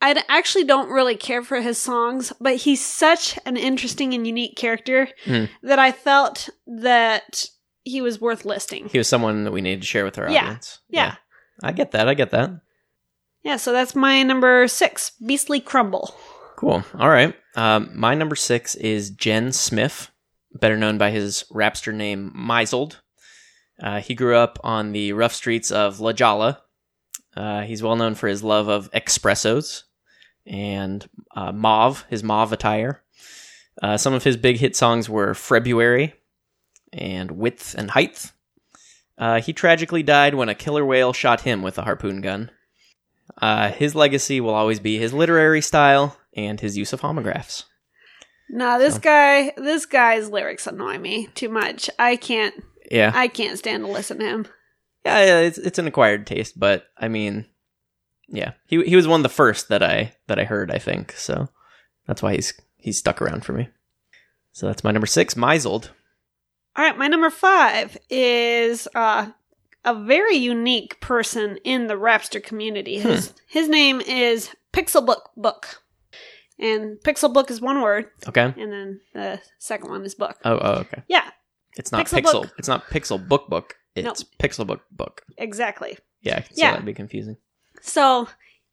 I 0.00 0.22
actually 0.28 0.64
don't 0.64 0.88
really 0.90 1.16
care 1.16 1.42
for 1.42 1.60
his 1.60 1.76
songs, 1.78 2.32
but 2.40 2.56
he's 2.56 2.84
such 2.84 3.38
an 3.44 3.56
interesting 3.56 4.14
and 4.14 4.26
unique 4.26 4.56
character 4.56 5.08
Mm. 5.24 5.48
that 5.62 5.78
I 5.78 5.90
felt 5.92 6.48
that 6.66 7.44
he 7.84 8.00
was 8.00 8.20
worth 8.20 8.44
listing. 8.44 8.88
He 8.90 8.98
was 8.98 9.08
someone 9.08 9.44
that 9.44 9.50
we 9.52 9.60
needed 9.60 9.80
to 9.82 9.86
share 9.86 10.04
with 10.04 10.18
our 10.18 10.30
Yeah. 10.30 10.44
audience. 10.44 10.78
Yeah. 10.88 11.16
I 11.62 11.72
get 11.72 11.90
that. 11.92 12.08
I 12.08 12.14
get 12.14 12.30
that. 12.30 12.50
Yeah, 13.42 13.56
so 13.56 13.72
that's 13.72 13.94
my 13.94 14.22
number 14.22 14.66
six, 14.68 15.12
Beastly 15.24 15.60
Crumble. 15.60 16.14
Cool. 16.56 16.82
All 16.98 17.08
right. 17.08 17.34
Um, 17.54 17.90
my 17.94 18.14
number 18.14 18.34
six 18.36 18.74
is 18.74 19.10
Jen 19.10 19.52
Smith, 19.52 20.10
better 20.54 20.76
known 20.76 20.98
by 20.98 21.10
his 21.10 21.44
rapster 21.52 21.94
name 21.94 22.32
Misold. 22.36 22.96
Uh, 23.80 24.00
he 24.00 24.14
grew 24.14 24.36
up 24.36 24.58
on 24.64 24.92
the 24.92 25.12
rough 25.12 25.32
streets 25.32 25.70
of 25.70 26.00
La 26.00 26.12
Jolla. 26.12 26.62
Uh, 27.36 27.62
he's 27.62 27.82
well 27.82 27.94
known 27.94 28.16
for 28.16 28.26
his 28.26 28.42
love 28.42 28.68
of 28.68 28.90
espressos 28.90 29.84
and 30.44 31.08
uh, 31.36 31.52
mauve, 31.52 32.04
his 32.10 32.24
mauve 32.24 32.52
attire. 32.52 33.02
Uh, 33.80 33.96
some 33.96 34.14
of 34.14 34.24
his 34.24 34.36
big 34.36 34.56
hit 34.56 34.74
songs 34.74 35.08
were 35.08 35.34
February 35.34 36.14
and 36.92 37.30
Width 37.30 37.74
and 37.78 37.92
Height. 37.92 38.32
Uh, 39.16 39.40
he 39.40 39.52
tragically 39.52 40.02
died 40.02 40.34
when 40.34 40.48
a 40.48 40.54
killer 40.54 40.84
whale 40.84 41.12
shot 41.12 41.42
him 41.42 41.62
with 41.62 41.78
a 41.78 41.82
harpoon 41.82 42.20
gun. 42.20 42.50
Uh, 43.40 43.70
his 43.70 43.94
legacy 43.94 44.40
will 44.40 44.54
always 44.54 44.80
be 44.80 44.98
his 44.98 45.12
literary 45.12 45.60
style 45.60 46.16
and 46.36 46.60
his 46.60 46.76
use 46.76 46.92
of 46.92 47.00
homographs. 47.02 47.64
Nah, 48.50 48.78
this 48.78 48.94
So- 48.94 49.00
guy, 49.00 49.52
this 49.56 49.86
guy's 49.86 50.30
lyrics 50.30 50.66
annoy 50.66 50.98
me 50.98 51.28
too 51.34 51.48
much. 51.48 51.90
I 51.98 52.16
can't, 52.16 52.54
Yeah, 52.90 53.12
I 53.14 53.28
can't 53.28 53.58
stand 53.58 53.84
to 53.84 53.90
listen 53.90 54.18
to 54.20 54.24
him. 54.26 54.46
yeah, 55.04 55.24
yeah 55.24 55.38
it's 55.40 55.58
it's 55.58 55.78
an 55.78 55.86
acquired 55.86 56.26
taste, 56.26 56.58
but 56.58 56.86
I 56.96 57.08
mean, 57.08 57.44
yeah, 58.28 58.52
he 58.66 58.82
he 58.84 58.96
was 58.96 59.06
one 59.06 59.20
of 59.20 59.22
the 59.22 59.28
first 59.28 59.68
that 59.68 59.82
I 59.82 60.14
that 60.26 60.38
I 60.38 60.44
heard. 60.44 60.70
I 60.70 60.78
think 60.78 61.12
so. 61.12 61.48
That's 62.06 62.22
why 62.22 62.34
he's 62.34 62.54
he's 62.78 62.98
stuck 62.98 63.20
around 63.20 63.44
for 63.44 63.52
me. 63.52 63.68
So 64.52 64.66
that's 64.66 64.82
my 64.84 64.90
number 64.92 65.06
six, 65.06 65.34
Misold. 65.34 65.90
All 66.76 66.84
right, 66.84 66.96
my 66.96 67.08
number 67.08 67.28
five 67.30 67.96
is 68.08 68.88
uh, 68.94 69.26
a 69.90 70.04
very 70.04 70.36
unique 70.36 71.00
person 71.00 71.58
in 71.64 71.86
the 71.86 71.94
Rapster 71.94 72.42
community. 72.42 73.00
Hmm. 73.00 73.08
His 73.08 73.34
his 73.46 73.68
name 73.68 74.00
is 74.00 74.50
Pixelbook 74.72 75.20
Book, 75.36 75.82
and 76.58 76.98
Pixelbook 77.02 77.50
is 77.50 77.60
one 77.60 77.80
word, 77.82 78.06
Okay. 78.28 78.52
and 78.56 78.72
then 78.72 79.00
the 79.14 79.40
second 79.58 79.90
one 79.90 80.04
is 80.04 80.14
book. 80.14 80.36
Oh, 80.44 80.58
oh, 80.60 80.72
okay. 80.80 81.02
Yeah, 81.08 81.28
It's 81.76 81.92
not 81.92 82.06
Pixel 82.06 82.22
pixel. 82.22 82.50
It's 82.58 82.68
not 82.68 82.84
pixel 82.86 83.26
book 83.28 83.48
book. 83.48 83.74
It's 83.94 84.04
No. 84.04 84.14
pixel 84.38 84.66
book 84.66 84.82
book. 84.90 85.22
exactly. 85.36 85.98
Yeah, 86.22 86.42
see 86.44 86.62
Yeah. 86.62 86.70
that'd 86.72 86.84
be 86.86 86.94
confusing. 86.94 87.36
So 87.80 88.28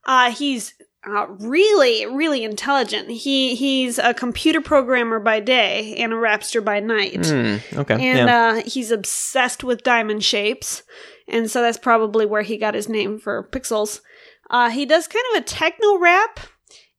uh, 0.06 0.32
he's 0.32 0.74
uh, 1.08 1.28
really, 1.40 2.06
really 2.06 2.44
intelligent. 2.44 3.10
He 3.10 3.56
he's 3.56 4.00
a 4.00 4.14
computer 4.14 4.62
programmer 4.62 5.20
by 5.20 5.40
day 5.40 5.96
and 5.98 6.12
a 6.14 6.16
rapster 6.16 6.64
by 6.64 6.80
night. 6.80 7.26
Hmm, 7.26 7.58
okay. 7.78 7.94
and 7.94 8.28
yeah. 8.28 8.48
uh, 8.58 8.62
he's 8.66 8.92
obsessed 8.92 9.64
with 9.64 9.84
diamond 9.84 10.24
shapes, 10.24 10.84
and 11.28 11.50
so 11.50 11.62
that's 11.62 11.78
probably 11.78 12.26
where 12.26 12.42
he 12.42 12.58
got 12.58 12.74
his 12.74 12.90
name 12.90 13.20
for 13.20 13.48
pixels. 13.52 14.02
Uh, 14.50 14.70
he 14.70 14.86
does 14.86 15.08
kind 15.08 15.26
of 15.34 15.42
a 15.42 15.46
techno 15.46 15.98
rap, 15.98 16.40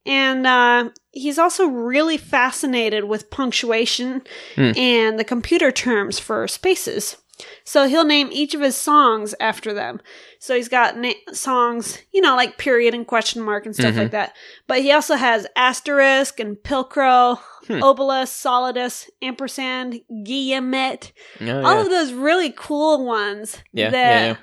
and 0.04 0.46
uh, 0.46 0.90
he's 1.10 1.38
also 1.38 1.66
really 1.66 2.16
fascinated 2.16 3.04
with 3.04 3.30
punctuation 3.30 4.22
Hmm. 4.54 4.72
and 4.76 5.18
the 5.18 5.24
computer 5.24 5.70
terms 5.72 6.18
for 6.18 6.46
spaces. 6.48 7.16
So 7.64 7.86
he'll 7.86 8.04
name 8.04 8.28
each 8.32 8.54
of 8.54 8.60
his 8.60 8.76
songs 8.76 9.34
after 9.40 9.74
them. 9.74 10.00
So 10.38 10.54
he's 10.56 10.68
got 10.68 10.96
na- 10.96 11.12
songs, 11.32 11.98
you 12.12 12.20
know, 12.20 12.34
like 12.36 12.56
period 12.58 12.94
and 12.94 13.06
question 13.06 13.42
mark 13.42 13.66
and 13.66 13.74
stuff 13.74 13.94
Mhm. 13.94 13.98
like 13.98 14.10
that. 14.12 14.34
But 14.66 14.80
he 14.80 14.90
also 14.92 15.16
has 15.16 15.46
asterisk 15.56 16.40
and 16.40 16.56
pilcrow, 16.56 17.38
Hmm. 17.66 17.82
obelus, 17.82 18.28
solidus, 18.28 19.10
ampersand, 19.22 20.00
guillemet, 20.24 21.12
Oh, 21.40 21.62
all 21.64 21.74
yeah. 21.74 21.80
of 21.80 21.90
those 21.90 22.12
really 22.12 22.52
cool 22.56 23.04
ones 23.04 23.58
Yeah, 23.72 23.90
that 23.90 24.26
yeah, 24.26 24.36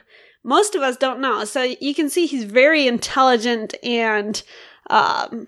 most 0.44 0.76
of 0.76 0.82
us 0.82 0.98
don't 0.98 1.20
know. 1.22 1.46
So 1.46 1.62
you 1.64 1.96
can 1.96 2.10
see 2.10 2.26
he's 2.26 2.44
very 2.44 2.86
intelligent 2.88 3.74
and, 3.82 4.42
um, 4.90 5.48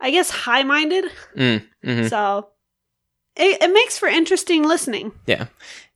I 0.00 0.10
guess, 0.10 0.30
high 0.30 0.62
minded. 0.64 1.04
Mm, 1.36 1.66
mhm. 1.84 2.08
So 2.10 2.48
it, 3.36 3.62
it 3.62 3.72
makes 3.72 3.98
for 3.98 4.08
interesting 4.08 4.64
listening. 4.64 5.12
Yeah. 5.26 5.46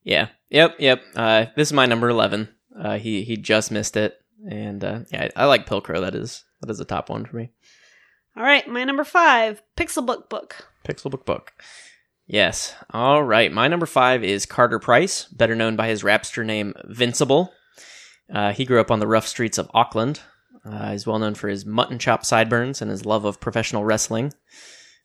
Yeah. 0.05 0.29
Yep. 0.51 0.77
Yep. 0.79 1.03
Uh, 1.17 1.47
this 1.57 1.69
is 1.69 1.73
my 1.73 1.87
number 1.87 2.09
eleven. 2.09 2.49
Uh, 2.79 2.99
he 2.99 3.25
he 3.25 3.37
just 3.37 3.71
missed 3.71 3.97
it, 3.97 4.17
and 4.49 4.85
uh, 4.85 5.01
yeah, 5.11 5.29
I, 5.37 5.43
I 5.43 5.47
like 5.47 5.67
Pilcrow. 5.67 6.01
That 6.01 6.15
is 6.15 6.45
that 6.61 6.71
is 6.71 6.79
the 6.79 6.85
top 6.85 7.09
one 7.11 7.25
for 7.25 7.37
me. 7.37 7.51
All 8.37 8.43
right, 8.43 8.67
my 8.67 8.83
number 8.85 9.05
five, 9.05 9.63
Pixelbook 9.77 10.29
Book. 10.29 10.69
Pixel 10.85 11.11
Book 11.11 11.25
Book. 11.25 11.53
Yes. 12.27 12.75
All 12.91 13.23
right. 13.23 13.53
My 13.53 13.69
number 13.69 13.87
five 13.87 14.25
is 14.25 14.47
Carter 14.47 14.79
Price, 14.79 15.25
better 15.27 15.55
known 15.55 15.77
by 15.77 15.89
his 15.89 16.03
rapster 16.03 16.45
name 16.45 16.75
Vincible. 16.89 17.51
Uh, 18.33 18.53
he 18.53 18.65
grew 18.65 18.81
up 18.81 18.91
on 18.91 18.99
the 18.99 19.07
rough 19.07 19.27
streets 19.27 19.59
of 19.59 19.71
Auckland. 19.75 20.21
Uh, 20.65 20.93
he's 20.93 21.07
well 21.07 21.19
known 21.19 21.35
for 21.35 21.49
his 21.49 21.67
mutton 21.67 21.99
chop 21.99 22.25
sideburns 22.25 22.81
and 22.81 22.91
his 22.91 23.05
love 23.05 23.25
of 23.27 23.41
professional 23.41 23.85
wrestling. 23.85 24.33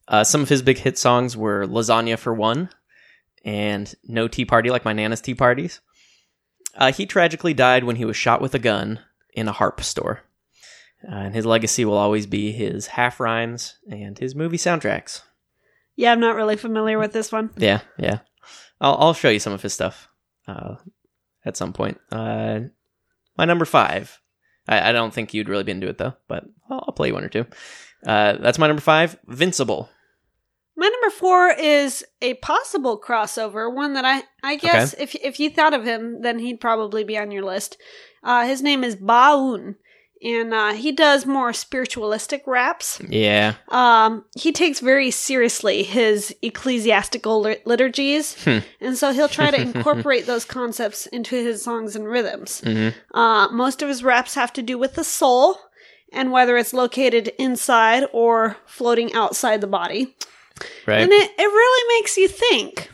Uh, 0.07 0.23
some 0.23 0.41
of 0.41 0.49
his 0.49 0.61
big 0.61 0.77
hit 0.77 0.97
songs 0.97 1.35
were 1.35 1.67
Lasagna 1.67 2.17
for 2.17 2.33
One 2.33 2.69
and 3.45 3.93
No 4.03 4.27
Tea 4.27 4.45
Party 4.45 4.69
Like 4.69 4.85
My 4.85 4.93
Nana's 4.93 5.21
Tea 5.21 5.35
Parties. 5.35 5.79
Uh, 6.75 6.91
he 6.91 7.05
tragically 7.05 7.53
died 7.53 7.83
when 7.83 7.95
he 7.95 8.05
was 8.05 8.15
shot 8.15 8.41
with 8.41 8.53
a 8.55 8.59
gun 8.59 8.99
in 9.33 9.47
a 9.47 9.51
harp 9.53 9.81
store. 9.81 10.21
Uh, 11.07 11.15
and 11.15 11.35
his 11.35 11.45
legacy 11.45 11.85
will 11.85 11.97
always 11.97 12.25
be 12.25 12.51
his 12.51 12.87
half 12.87 13.19
rhymes 13.19 13.77
and 13.89 14.19
his 14.19 14.35
movie 14.35 14.57
soundtracks. 14.57 15.21
Yeah, 15.95 16.11
I'm 16.11 16.19
not 16.19 16.35
really 16.35 16.57
familiar 16.57 16.99
with 16.99 17.13
this 17.13 17.31
one. 17.31 17.51
Yeah, 17.57 17.81
yeah. 17.97 18.19
I'll 18.81 18.95
I'll 18.99 19.13
show 19.13 19.29
you 19.29 19.39
some 19.39 19.53
of 19.53 19.61
his 19.61 19.73
stuff 19.73 20.09
uh, 20.47 20.75
at 21.45 21.57
some 21.57 21.73
point. 21.73 21.99
Uh, 22.11 22.61
my 23.37 23.45
number 23.45 23.65
five. 23.65 24.19
I, 24.67 24.89
I 24.89 24.91
don't 24.91 25.13
think 25.13 25.33
you'd 25.33 25.49
really 25.49 25.63
be 25.63 25.71
into 25.71 25.87
it 25.87 25.97
though, 25.97 26.13
but 26.27 26.45
I'll, 26.69 26.85
I'll 26.87 26.93
play 26.93 27.09
you 27.09 27.13
one 27.13 27.23
or 27.23 27.29
two. 27.29 27.45
Uh, 28.05 28.33
that's 28.33 28.59
my 28.59 28.67
number 28.67 28.81
five. 28.81 29.17
Vincible. 29.27 29.89
My 30.79 30.87
number 30.87 31.09
four 31.09 31.49
is 31.49 32.05
a 32.21 32.35
possible 32.35 32.99
crossover, 32.99 33.73
one 33.73 33.93
that 33.93 34.05
I 34.05 34.23
I 34.41 34.55
guess 34.55 34.95
if 34.97 35.13
if 35.15 35.39
you 35.39 35.49
thought 35.49 35.73
of 35.73 35.83
him, 35.85 36.21
then 36.21 36.39
he'd 36.39 36.61
probably 36.61 37.03
be 37.03 37.17
on 37.17 37.31
your 37.31 37.43
list. 37.43 37.77
Uh, 38.23 38.45
his 38.45 38.61
name 38.61 38.83
is 38.85 38.95
Baun, 38.95 39.75
and 40.23 40.53
uh, 40.53 40.73
he 40.73 40.91
does 40.93 41.25
more 41.25 41.51
spiritualistic 41.53 42.43
raps. 42.47 43.01
Yeah. 43.09 43.55
Um, 43.67 44.23
he 44.37 44.51
takes 44.53 44.79
very 44.79 45.11
seriously 45.11 45.83
his 45.83 46.33
ecclesiastical 46.41 47.41
lit- 47.41 47.67
liturgies, 47.67 48.41
Hmm. 48.43 48.59
and 48.79 48.97
so 48.97 49.11
he'll 49.11 49.27
try 49.27 49.51
to 49.51 49.61
incorporate 49.69 50.25
those 50.27 50.45
concepts 50.45 51.07
into 51.07 51.35
his 51.35 51.61
songs 51.61 51.95
and 51.95 52.05
rhythms. 52.07 52.61
hmm 52.61 52.89
Uh, 53.13 53.49
most 53.51 53.81
of 53.81 53.89
his 53.89 54.01
raps 54.03 54.35
have 54.35 54.53
to 54.53 54.61
do 54.61 54.77
with 54.77 54.95
the 54.95 55.03
soul 55.03 55.57
and 56.13 56.31
whether 56.31 56.55
it's 56.57 56.73
located 56.73 57.33
inside 57.37 58.03
or 58.13 58.55
floating 58.65 59.13
outside 59.13 59.59
the 59.61 59.67
body. 59.67 60.15
Right. 60.85 61.01
And 61.01 61.11
it, 61.11 61.31
it 61.37 61.43
really 61.43 61.99
makes 61.99 62.17
you 62.17 62.27
think. 62.27 62.89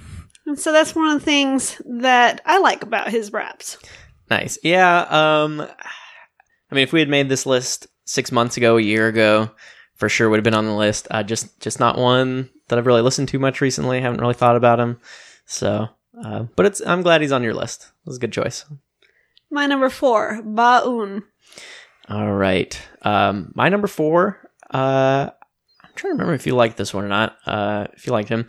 And 0.45 0.59
so 0.59 0.71
that's 0.71 0.95
one 0.95 1.07
of 1.07 1.19
the 1.19 1.25
things 1.25 1.81
that 1.85 2.41
I 2.45 2.59
like 2.59 2.83
about 2.83 3.09
his 3.09 3.33
raps. 3.33 3.77
Nice. 4.29 4.57
Yeah. 4.63 5.01
Um, 5.01 5.61
I 5.61 6.75
mean, 6.75 6.83
if 6.83 6.93
we 6.93 6.99
had 6.99 7.09
made 7.09 7.29
this 7.29 7.45
list 7.45 7.87
six 8.05 8.31
months 8.31 8.57
ago, 8.57 8.77
a 8.77 8.81
year 8.81 9.07
ago, 9.07 9.51
for 9.95 10.09
sure 10.09 10.29
would 10.29 10.37
have 10.37 10.43
been 10.43 10.53
on 10.53 10.65
the 10.65 10.75
list. 10.75 11.07
Uh, 11.09 11.23
just, 11.23 11.59
just 11.59 11.79
not 11.79 11.97
one 11.97 12.49
that 12.67 12.77
I've 12.77 12.85
really 12.85 13.01
listened 13.01 13.29
to 13.29 13.39
much 13.39 13.61
recently. 13.61 14.01
haven't 14.01 14.21
really 14.21 14.33
thought 14.33 14.55
about 14.55 14.79
him. 14.79 14.99
So, 15.45 15.89
uh, 16.23 16.43
but 16.55 16.65
it's. 16.65 16.81
I'm 16.85 17.01
glad 17.01 17.21
he's 17.21 17.31
on 17.31 17.43
your 17.43 17.53
list. 17.53 17.83
It 17.83 18.09
was 18.09 18.17
a 18.17 18.19
good 18.19 18.31
choice. 18.31 18.65
My 19.51 19.67
number 19.67 19.89
four, 19.89 20.41
Baun. 20.43 21.23
All 22.09 22.33
right. 22.33 22.79
Um, 23.03 23.51
my 23.55 23.69
number 23.69 23.87
four. 23.87 24.49
Uh, 24.69 25.29
trying 25.95 26.11
to 26.11 26.15
remember 26.15 26.33
if 26.33 26.45
you 26.45 26.55
liked 26.55 26.77
this 26.77 26.93
one 26.93 27.03
or 27.03 27.09
not. 27.09 27.37
Uh, 27.45 27.87
if 27.93 28.05
you 28.05 28.13
liked 28.13 28.29
him, 28.29 28.47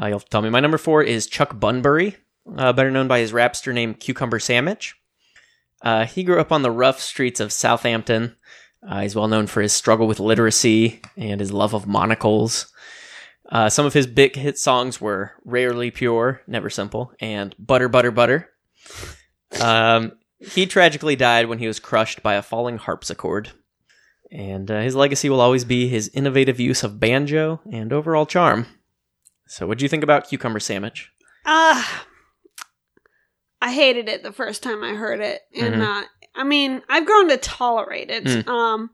uh, 0.00 0.06
you'll 0.06 0.20
tell 0.20 0.42
me. 0.42 0.50
My 0.50 0.60
number 0.60 0.78
four 0.78 1.02
is 1.02 1.26
Chuck 1.26 1.58
Bunbury, 1.58 2.16
uh, 2.56 2.72
better 2.72 2.90
known 2.90 3.08
by 3.08 3.20
his 3.20 3.32
rapster 3.32 3.72
name 3.72 3.94
Cucumber 3.94 4.38
Sandwich. 4.38 4.94
Uh, 5.82 6.06
he 6.06 6.24
grew 6.24 6.40
up 6.40 6.50
on 6.50 6.62
the 6.62 6.70
rough 6.70 7.00
streets 7.00 7.40
of 7.40 7.52
Southampton. 7.52 8.36
Uh, 8.86 9.00
he's 9.00 9.14
well 9.14 9.28
known 9.28 9.46
for 9.46 9.60
his 9.60 9.72
struggle 9.72 10.06
with 10.06 10.20
literacy 10.20 11.00
and 11.16 11.40
his 11.40 11.52
love 11.52 11.74
of 11.74 11.86
monocles. 11.86 12.72
Uh, 13.50 13.68
some 13.68 13.84
of 13.84 13.92
his 13.92 14.06
big 14.06 14.36
hit 14.36 14.58
songs 14.58 15.00
were 15.00 15.32
Rarely 15.44 15.90
Pure, 15.90 16.40
Never 16.46 16.70
Simple, 16.70 17.12
and 17.20 17.54
Butter, 17.58 17.88
Butter, 17.88 18.10
Butter. 18.10 18.50
Um, 19.60 20.12
he 20.38 20.66
tragically 20.66 21.16
died 21.16 21.46
when 21.46 21.58
he 21.58 21.66
was 21.66 21.78
crushed 21.78 22.22
by 22.22 22.34
a 22.34 22.42
falling 22.42 22.78
harpsichord. 22.78 23.52
And 24.32 24.70
uh, 24.70 24.80
his 24.80 24.94
legacy 24.94 25.28
will 25.28 25.40
always 25.40 25.64
be 25.64 25.88
his 25.88 26.10
innovative 26.14 26.58
use 26.58 26.82
of 26.82 26.98
banjo 26.98 27.60
and 27.70 27.92
overall 27.92 28.26
charm. 28.26 28.66
So, 29.46 29.66
what 29.66 29.78
do 29.78 29.84
you 29.84 29.88
think 29.88 30.02
about 30.02 30.28
Cucumber 30.28 30.60
Sandwich? 30.60 31.10
Uh, 31.44 31.82
I 33.60 33.72
hated 33.72 34.08
it 34.08 34.22
the 34.22 34.32
first 34.32 34.62
time 34.62 34.82
I 34.82 34.94
heard 34.94 35.20
it. 35.20 35.42
And, 35.56 35.74
Mhm. 35.76 35.82
uh, 36.02 36.06
I 36.34 36.44
mean, 36.44 36.82
I've 36.88 37.06
grown 37.06 37.28
to 37.28 37.36
tolerate 37.36 38.10
it. 38.10 38.24
Mm. 38.24 38.48
Um, 38.48 38.90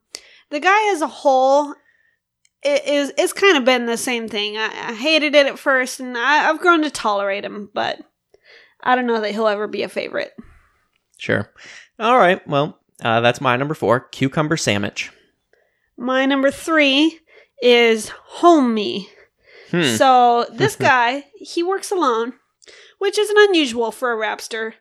the 0.50 0.60
guy 0.60 0.92
as 0.92 1.00
a 1.00 1.06
whole 1.06 1.74
it 2.62 2.84
is 2.86 3.10
it's 3.16 3.32
kind 3.32 3.56
of 3.56 3.64
been 3.64 3.86
the 3.86 3.96
same 3.96 4.28
thing. 4.28 4.58
I, 4.58 4.66
I 4.66 4.92
hated 4.94 5.34
it 5.34 5.46
at 5.46 5.58
first, 5.58 5.98
and 5.98 6.18
I, 6.18 6.50
I've 6.50 6.60
grown 6.60 6.82
to 6.82 6.90
tolerate 6.90 7.42
him, 7.44 7.70
but 7.72 7.98
I 8.82 8.94
don't 8.96 9.06
know 9.06 9.20
that 9.22 9.30
he'll 9.30 9.46
ever 9.48 9.66
be 9.66 9.82
a 9.82 9.88
favorite. 9.88 10.32
Sure. 11.16 11.50
All 11.98 12.18
right. 12.18 12.46
Well, 12.46 12.78
uh, 13.02 13.20
that's 13.22 13.40
my 13.40 13.56
number 13.56 13.72
four 13.72 14.00
Cucumber 14.00 14.58
Sandwich. 14.58 15.10
My 16.00 16.24
number 16.24 16.50
three 16.50 17.20
is 17.62 18.08
Home 18.08 18.72
Me. 18.72 19.10
Hmm. 19.70 19.82
So 19.82 20.46
this 20.50 20.74
guy, 20.90 21.26
he 21.34 21.62
works 21.62 21.90
alone, 21.90 22.32
which 22.98 23.18
isn't 23.18 23.38
unusual 23.38 23.92
for 23.92 24.10
a 24.10 24.16
rapster. 24.16 24.72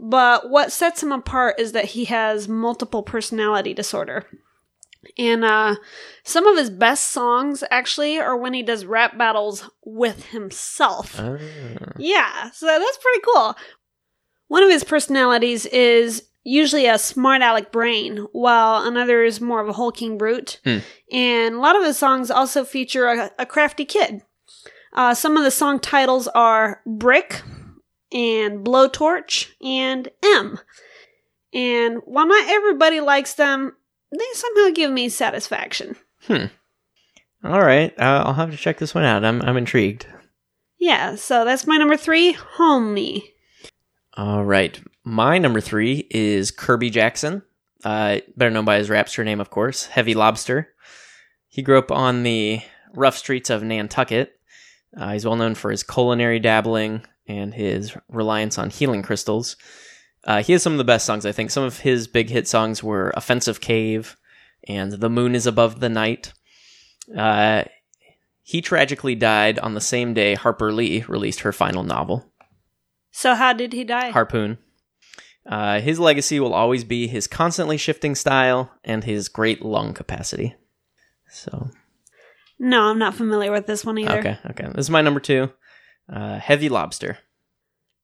But 0.00 0.50
what 0.50 0.72
sets 0.72 1.00
him 1.00 1.12
apart 1.12 1.60
is 1.60 1.70
that 1.72 1.84
he 1.84 2.06
has 2.06 2.48
multiple 2.48 3.04
personality 3.04 3.72
disorder. 3.72 4.26
And 5.16 5.44
uh, 5.44 5.76
some 6.24 6.44
of 6.44 6.56
his 6.56 6.70
best 6.70 7.12
songs 7.12 7.62
actually 7.70 8.18
are 8.18 8.36
when 8.36 8.52
he 8.52 8.64
does 8.64 8.84
rap 8.84 9.16
battles 9.16 9.70
with 9.84 10.26
himself. 10.30 11.20
Ah. 11.20 11.36
Yeah, 11.98 12.50
so 12.50 12.66
that's 12.66 12.98
pretty 12.98 13.20
cool. 13.32 13.54
One 14.48 14.64
of 14.64 14.70
his 14.70 14.82
personalities 14.82 15.66
is 15.66 16.24
usually 16.44 16.86
a 16.86 16.98
smart 16.98 17.42
aleck 17.42 17.72
brain, 17.72 18.26
while 18.32 18.86
another 18.86 19.24
is 19.24 19.40
more 19.40 19.60
of 19.60 19.68
a 19.68 19.72
hulking 19.72 20.18
brute. 20.18 20.60
Hmm. 20.64 20.78
And 21.10 21.54
a 21.56 21.58
lot 21.58 21.76
of 21.76 21.84
his 21.84 21.98
songs 21.98 22.30
also 22.30 22.64
feature 22.64 23.06
a, 23.06 23.30
a 23.38 23.46
crafty 23.46 23.84
kid. 23.84 24.22
Uh, 24.92 25.14
some 25.14 25.36
of 25.36 25.42
the 25.42 25.50
song 25.50 25.80
titles 25.80 26.28
are 26.28 26.82
Brick 26.86 27.42
and 28.12 28.64
Blowtorch 28.64 29.48
and 29.60 30.08
M. 30.22 30.60
And 31.52 31.98
while 32.04 32.26
not 32.26 32.48
everybody 32.48 33.00
likes 33.00 33.34
them, 33.34 33.72
they 34.12 34.24
somehow 34.34 34.70
give 34.72 34.92
me 34.92 35.08
satisfaction. 35.08 35.96
Hmm. 36.26 36.46
All 37.42 37.60
right. 37.60 37.92
Uh, 37.98 38.22
I'll 38.26 38.34
have 38.34 38.50
to 38.50 38.56
check 38.56 38.78
this 38.78 38.94
one 38.94 39.04
out. 39.04 39.24
I'm, 39.24 39.42
I'm 39.42 39.56
intrigued. 39.56 40.06
Yeah, 40.78 41.14
so 41.14 41.44
that's 41.44 41.66
my 41.66 41.76
number 41.76 41.96
three, 41.96 42.32
Home 42.32 42.92
Me. 42.92 43.32
All 44.16 44.44
right. 44.44 44.80
My 45.04 45.36
number 45.36 45.60
three 45.60 46.06
is 46.10 46.50
Kirby 46.50 46.88
Jackson, 46.88 47.42
uh, 47.84 48.20
better 48.36 48.50
known 48.50 48.64
by 48.64 48.78
his 48.78 48.88
rapster 48.88 49.22
name, 49.22 49.38
of 49.38 49.50
course, 49.50 49.84
Heavy 49.86 50.14
Lobster. 50.14 50.72
He 51.46 51.60
grew 51.60 51.78
up 51.78 51.92
on 51.92 52.22
the 52.22 52.62
rough 52.94 53.18
streets 53.18 53.50
of 53.50 53.62
Nantucket. 53.62 54.40
Uh, 54.96 55.12
he's 55.12 55.26
well 55.26 55.36
known 55.36 55.54
for 55.54 55.70
his 55.70 55.82
culinary 55.82 56.40
dabbling 56.40 57.02
and 57.26 57.52
his 57.52 57.94
reliance 58.08 58.56
on 58.56 58.70
healing 58.70 59.02
crystals. 59.02 59.56
Uh, 60.24 60.42
he 60.42 60.52
has 60.54 60.62
some 60.62 60.72
of 60.72 60.78
the 60.78 60.84
best 60.84 61.04
songs, 61.04 61.26
I 61.26 61.32
think. 61.32 61.50
Some 61.50 61.64
of 61.64 61.80
his 61.80 62.08
big 62.08 62.30
hit 62.30 62.48
songs 62.48 62.82
were 62.82 63.12
Offensive 63.14 63.60
Cave 63.60 64.16
and 64.66 64.92
The 64.92 65.10
Moon 65.10 65.34
is 65.34 65.46
Above 65.46 65.80
the 65.80 65.90
Night. 65.90 66.32
Uh, 67.14 67.64
he 68.42 68.62
tragically 68.62 69.14
died 69.14 69.58
on 69.58 69.74
the 69.74 69.80
same 69.82 70.14
day 70.14 70.34
Harper 70.34 70.72
Lee 70.72 71.04
released 71.08 71.40
her 71.40 71.52
final 71.52 71.82
novel. 71.82 72.32
So 73.10 73.34
how 73.34 73.52
did 73.52 73.74
he 73.74 73.84
die? 73.84 74.10
Harpoon. 74.10 74.58
Uh, 75.46 75.80
his 75.80 75.98
legacy 76.00 76.40
will 76.40 76.54
always 76.54 76.84
be 76.84 77.06
his 77.06 77.26
constantly 77.26 77.76
shifting 77.76 78.14
style 78.14 78.72
and 78.82 79.04
his 79.04 79.28
great 79.28 79.62
lung 79.62 79.92
capacity. 79.92 80.54
So, 81.28 81.70
no, 82.58 82.82
I'm 82.84 82.98
not 82.98 83.14
familiar 83.14 83.50
with 83.52 83.66
this 83.66 83.84
one 83.84 83.98
either. 83.98 84.18
okay, 84.18 84.38
okay. 84.50 84.66
This 84.68 84.86
is 84.86 84.90
my 84.90 85.02
number 85.02 85.20
two. 85.20 85.50
Uh, 86.10 86.38
Heavy 86.38 86.68
Lobster. 86.68 87.18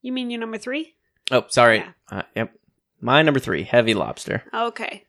You 0.03 0.12
mean 0.12 0.31
your 0.31 0.40
number 0.40 0.59
three? 0.59 0.94
Oh, 1.31 1.44
sorry. 1.48 1.79
Yeah. 1.79 1.92
Uh, 2.11 2.22
yep. 2.35 2.53
My 3.00 3.22
number 3.22 3.40
three, 3.40 3.62
Heavy 3.62 3.94
Lobster. 3.94 4.42
Okay. 4.53 5.05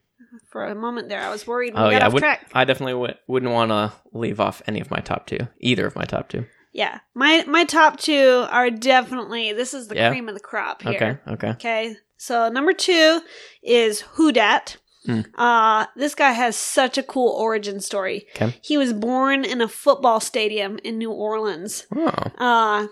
For 0.49 0.65
a 0.65 0.75
moment 0.75 1.09
there, 1.09 1.21
I 1.21 1.29
was 1.29 1.45
worried 1.45 1.73
we 1.73 1.79
Oh 1.79 1.83
got 1.89 1.91
yeah, 1.93 2.03
I, 2.03 2.07
off 2.07 2.13
would, 2.13 2.19
track. 2.19 2.49
I 2.53 2.63
definitely 2.63 2.93
would, 2.93 3.17
wouldn't 3.27 3.51
want 3.51 3.69
to 3.71 3.91
leave 4.13 4.39
off 4.39 4.61
any 4.67 4.79
of 4.79 4.89
my 4.91 4.99
top 4.99 5.25
two, 5.27 5.39
either 5.59 5.85
of 5.85 5.95
my 5.95 6.05
top 6.05 6.29
two. 6.29 6.45
Yeah, 6.73 6.99
my 7.13 7.43
my 7.47 7.65
top 7.65 7.97
two 7.99 8.45
are 8.49 8.69
definitely 8.69 9.51
this 9.51 9.73
is 9.73 9.89
the 9.89 9.95
Yeah? 9.95 10.09
cream 10.09 10.29
of 10.29 10.35
the 10.35 10.39
crop 10.39 10.83
here. 10.83 11.19
Okay, 11.25 11.33
okay. 11.33 11.49
Okay. 11.49 11.95
So 12.21 12.49
number 12.49 12.71
two 12.71 13.21
is 13.63 14.01
Who 14.13 14.31
Dat. 14.31 14.77
Hmm. 15.07 15.21
Uh, 15.33 15.87
this 15.95 16.13
guy 16.13 16.33
has 16.33 16.55
such 16.55 16.99
a 16.99 17.03
cool 17.03 17.29
origin 17.31 17.79
story. 17.79 18.27
Okay. 18.35 18.55
He 18.61 18.77
was 18.77 18.93
born 18.93 19.43
in 19.43 19.59
a 19.59 19.67
football 19.67 20.19
stadium 20.19 20.77
in 20.83 20.99
New 20.99 21.09
Orleans. 21.09 21.87
Oh, 21.95 22.05
Uh, 22.37 22.87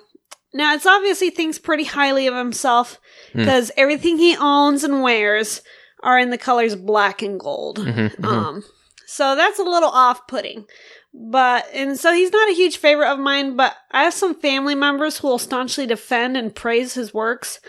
now 0.51 0.73
it's 0.73 0.87
obvious 0.87 1.19
he 1.19 1.29
thinks 1.29 1.59
pretty 1.59 1.83
highly 1.83 2.25
of 2.25 2.33
himself 2.33 2.99
Hmm. 3.33 3.39
because 3.41 3.71
everything 3.77 4.17
he 4.17 4.35
owns 4.35 4.83
and 4.83 5.03
wears 5.03 5.61
are 6.01 6.17
in 6.17 6.31
the 6.31 6.37
colors 6.39 6.75
black 6.75 7.21
and 7.21 7.39
gold. 7.39 7.77
mhm, 7.77 8.15
mhm. 8.15 8.25
Um, 8.25 8.63
so 9.05 9.35
that's 9.35 9.59
a 9.59 9.63
little 9.63 9.89
off-putting. 9.89 10.65
But 11.13 11.67
and 11.71 11.99
so 11.99 12.13
he's 12.13 12.31
not 12.31 12.49
a 12.49 12.55
huge 12.55 12.77
favorite 12.77 13.11
of 13.11 13.19
mine, 13.19 13.55
but 13.55 13.75
I 13.91 14.05
have 14.05 14.13
some 14.15 14.33
family 14.33 14.73
members 14.73 15.19
who 15.19 15.27
will 15.27 15.37
staunchly 15.37 15.85
defend 15.85 16.35
and 16.35 16.55
praise 16.55 16.95
his 16.95 17.13
works. 17.13 17.59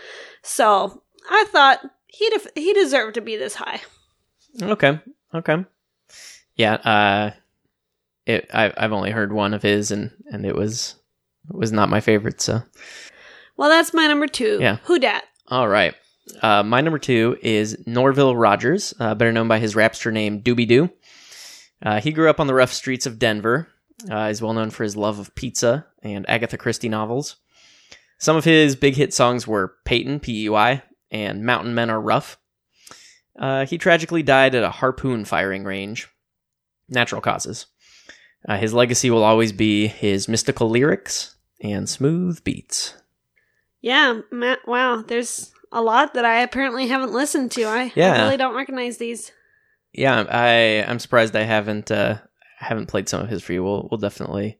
So 0.41 1.03
I 1.29 1.45
thought 1.49 1.79
he 2.07 2.29
def- 2.29 2.47
he 2.55 2.73
deserved 2.73 3.15
to 3.15 3.21
be 3.21 3.37
this 3.37 3.55
high. 3.55 3.81
Okay. 4.61 4.99
Okay. 5.33 5.65
Yeah. 6.55 6.73
Uh, 6.75 7.31
it. 8.25 8.49
I, 8.53 8.71
I've 8.77 8.91
only 8.91 9.11
heard 9.11 9.31
one 9.33 9.53
of 9.53 9.61
his, 9.61 9.91
and 9.91 10.11
and 10.31 10.45
it 10.45 10.55
was 10.55 10.95
it 11.49 11.55
was 11.55 11.71
not 11.71 11.89
my 11.89 12.01
favorite. 12.01 12.41
So, 12.41 12.61
Well, 13.57 13.69
that's 13.69 13.93
my 13.93 14.07
number 14.07 14.27
two. 14.27 14.57
Yeah. 14.61 14.77
Who 14.83 14.99
dat? 14.99 15.23
all 15.47 15.67
right. 15.67 15.95
Uh, 16.41 16.63
my 16.63 16.81
number 16.81 16.99
two 16.99 17.37
is 17.41 17.77
Norville 17.85 18.35
Rogers, 18.35 18.93
uh, 18.99 19.15
better 19.15 19.31
known 19.33 19.47
by 19.47 19.59
his 19.59 19.73
rapster 19.75 20.13
name 20.13 20.41
Doobie 20.41 20.67
Doo. 20.67 20.89
Uh, 21.81 21.99
he 21.99 22.11
grew 22.11 22.29
up 22.29 22.39
on 22.39 22.47
the 22.47 22.53
rough 22.53 22.71
streets 22.71 23.05
of 23.05 23.19
Denver. 23.19 23.67
Uh, 24.09 24.27
he's 24.27 24.41
well 24.41 24.53
known 24.53 24.69
for 24.69 24.83
his 24.83 24.95
love 24.95 25.19
of 25.19 25.33
pizza 25.35 25.85
and 26.03 26.29
Agatha 26.29 26.57
Christie 26.57 26.89
novels. 26.89 27.37
Some 28.17 28.37
of 28.37 28.45
his 28.45 28.75
big 28.75 28.95
hit 28.95 29.13
songs 29.13 29.47
were 29.47 29.73
Peyton, 29.83 30.19
P 30.19 30.45
E 30.45 30.49
Y, 30.49 30.83
and 31.11 31.43
Mountain 31.45 31.75
Men 31.75 31.89
Are 31.89 32.01
Rough. 32.01 32.37
Uh, 33.37 33.65
he 33.65 33.77
tragically 33.77 34.23
died 34.23 34.55
at 34.55 34.63
a 34.63 34.69
harpoon 34.69 35.25
firing 35.25 35.63
range. 35.63 36.07
Natural 36.89 37.21
causes. 37.21 37.67
Uh, 38.47 38.57
his 38.57 38.73
legacy 38.73 39.09
will 39.09 39.23
always 39.23 39.51
be 39.51 39.87
his 39.87 40.27
mystical 40.27 40.69
lyrics 40.69 41.35
and 41.61 41.87
smooth 41.87 42.43
beats. 42.43 42.95
Yeah, 43.81 44.21
Matt. 44.31 44.59
Wow, 44.67 45.03
there's 45.07 45.51
a 45.71 45.81
lot 45.81 46.13
that 46.15 46.25
I 46.25 46.41
apparently 46.41 46.87
haven't 46.87 47.13
listened 47.13 47.51
to. 47.51 47.63
I, 47.63 47.91
I 47.95 48.21
really 48.23 48.37
don't 48.37 48.55
recognize 48.55 48.97
these. 48.97 49.31
Yeah, 49.93 50.25
I 50.29 50.83
I'm 50.87 50.99
surprised 50.99 51.35
I 51.35 51.43
haven't 51.43 51.91
uh 51.91 52.17
haven't 52.57 52.87
played 52.87 53.09
some 53.09 53.21
of 53.21 53.29
his 53.29 53.41
for 53.43 53.53
you. 53.53 53.63
We'll 53.63 53.87
we'll 53.89 53.97
definitely 53.99 54.59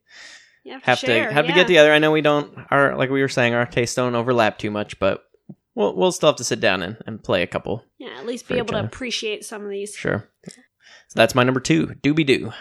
Yeah, 0.63 0.79
have 0.83 0.99
share, 0.99 1.27
to 1.27 1.33
have 1.33 1.47
to 1.47 1.53
get 1.53 1.67
together. 1.67 1.91
I 1.91 1.99
know 1.99 2.11
we 2.11 2.21
don't 2.21 2.57
our 2.69 2.95
like 2.97 3.09
we 3.09 3.21
were 3.21 3.27
saying 3.27 3.53
our 3.53 3.65
tastes 3.65 3.95
don't 3.95 4.15
overlap 4.15 4.57
too 4.57 4.71
much, 4.71 4.99
but 4.99 5.23
we'll 5.75 5.95
we'll 5.95 6.11
still 6.11 6.29
have 6.29 6.35
to 6.37 6.43
sit 6.43 6.59
down 6.59 6.81
and, 6.81 6.97
and 7.05 7.23
play 7.23 7.41
a 7.43 7.47
couple. 7.47 7.83
Yeah, 7.97 8.17
at 8.17 8.25
least 8.25 8.47
be 8.47 8.55
able 8.55 8.73
to 8.73 8.77
other. 8.79 8.87
appreciate 8.87 9.45
some 9.45 9.63
of 9.63 9.69
these. 9.69 9.95
Sure. 9.95 10.29
So 10.47 10.53
that's 11.15 11.35
my 11.35 11.43
number 11.43 11.59
two, 11.59 11.87
Doobie 12.01 12.25
Doo. 12.25 12.51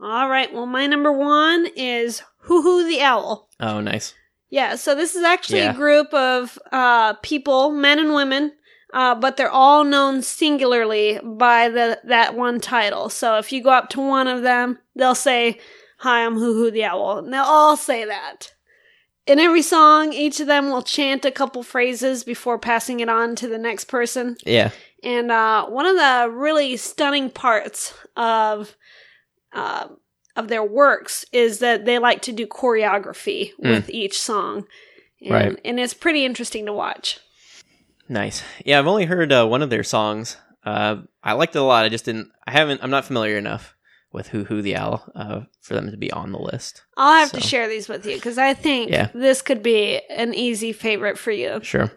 All 0.00 0.28
right. 0.28 0.52
Well, 0.52 0.66
my 0.66 0.86
number 0.86 1.12
one 1.12 1.66
is 1.76 2.22
Hoo 2.42 2.62
Hoo 2.62 2.88
the 2.88 3.00
Owl. 3.02 3.48
Oh, 3.60 3.80
nice. 3.80 4.14
Yeah, 4.50 4.74
so 4.76 4.94
this 4.94 5.14
is 5.16 5.22
actually 5.24 5.60
Yeah. 5.60 5.72
a 5.72 5.76
group 5.76 6.12
of 6.12 6.58
uh, 6.72 7.14
people, 7.22 7.70
men 7.70 7.98
and 7.98 8.12
women, 8.14 8.52
uh, 8.92 9.14
but 9.14 9.36
they're 9.36 9.48
all 9.50 9.82
known 9.84 10.20
singularly 10.22 11.18
by 11.24 11.68
the 11.70 12.00
that 12.04 12.34
one 12.34 12.60
title. 12.60 13.08
So 13.08 13.38
if 13.38 13.50
you 13.52 13.62
go 13.62 13.70
up 13.70 13.88
to 13.90 14.00
one 14.00 14.28
of 14.28 14.42
them, 14.42 14.78
they'll 14.94 15.14
say, 15.14 15.58
"Hi, 15.98 16.24
I'm 16.26 16.34
Hoo 16.34 16.52
Hoo 16.54 16.70
the 16.70 16.84
Owl," 16.84 17.18
and 17.18 17.32
they'll 17.32 17.42
all 17.42 17.76
say 17.78 18.04
that. 18.04 18.52
In 19.26 19.38
every 19.38 19.62
song, 19.62 20.12
each 20.12 20.40
of 20.40 20.46
them 20.48 20.70
will 20.70 20.82
chant 20.82 21.24
a 21.24 21.30
couple 21.30 21.62
phrases 21.62 22.24
before 22.24 22.58
passing 22.58 23.00
it 23.00 23.08
on 23.08 23.36
to 23.36 23.46
the 23.46 23.58
next 23.58 23.84
person. 23.84 24.36
Yeah. 24.44 24.70
And 25.04 25.30
uh, 25.30 25.66
one 25.66 25.86
of 25.86 25.96
the 25.96 26.28
really 26.36 26.76
stunning 26.76 27.30
parts 27.30 27.94
of 28.16 28.76
uh, 29.52 29.88
of 30.34 30.48
their 30.48 30.64
works 30.64 31.24
is 31.32 31.58
that 31.58 31.84
they 31.84 31.98
like 31.98 32.22
to 32.22 32.32
do 32.32 32.46
choreography 32.46 33.50
with 33.58 33.90
each 33.90 34.18
song. 34.20 34.66
And, 35.20 35.30
Right. 35.30 35.60
and 35.64 35.78
it's 35.78 35.94
pretty 35.94 36.24
interesting 36.24 36.66
to 36.66 36.72
watch. 36.72 37.20
Nice. 38.08 38.42
Yeah, 38.64 38.78
I've 38.78 38.86
only 38.86 39.04
heard 39.04 39.30
uh, 39.32 39.46
one 39.46 39.62
of 39.62 39.70
their 39.70 39.84
songs. 39.84 40.36
Uh, 40.64 41.02
I 41.22 41.34
liked 41.34 41.54
it 41.54 41.60
a 41.60 41.62
lot. 41.62 41.84
I 41.84 41.88
just 41.90 42.04
didn't. 42.06 42.30
I 42.46 42.52
haven't. 42.52 42.82
I'm 42.82 42.90
not 42.90 43.04
familiar 43.04 43.36
enough 43.36 43.74
with 44.12 44.28
Hoo 44.28 44.44
Hoo 44.44 44.62
the 44.62 44.76
Owl 44.76 45.04
uh, 45.14 45.40
for 45.60 45.74
them 45.74 45.90
to 45.90 45.96
be 45.96 46.10
on 46.12 46.32
the 46.32 46.38
list. 46.38 46.82
I'll 46.96 47.20
have 47.20 47.32
to 47.32 47.40
share 47.40 47.68
these 47.68 47.88
with 47.88 48.04
you 48.06 48.14
because 48.16 48.38
I 48.38 48.54
think 48.54 48.90
Yeah. 48.90 49.08
this 49.14 49.42
could 49.42 49.62
be 49.62 50.00
an 50.10 50.34
easy 50.34 50.72
favorite 50.72 51.18
for 51.18 51.30
you. 51.30 51.60
Sure. 51.62 51.90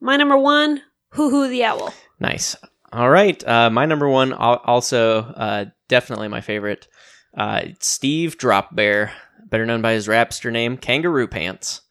My 0.00 0.16
number 0.16 0.36
one, 0.38 0.80
Hoo 1.10 1.30
Hoo 1.30 1.48
the 1.48 1.64
Owl. 1.64 1.92
Nice. 2.18 2.56
All 2.92 3.10
right. 3.10 3.46
Uh, 3.46 3.70
my 3.70 3.86
number 3.86 4.08
one, 4.08 4.32
also 4.32 5.20
uh, 5.20 5.66
definitely 5.88 6.28
my 6.28 6.40
favorite, 6.40 6.88
uh, 7.36 7.62
Steve 7.80 8.36
Drop 8.38 8.74
Bear, 8.74 9.12
better 9.48 9.66
known 9.66 9.82
by 9.82 9.92
his 9.92 10.08
rapster 10.08 10.50
name, 10.50 10.76
Kangaroo 10.76 11.28
Pants. 11.28 11.82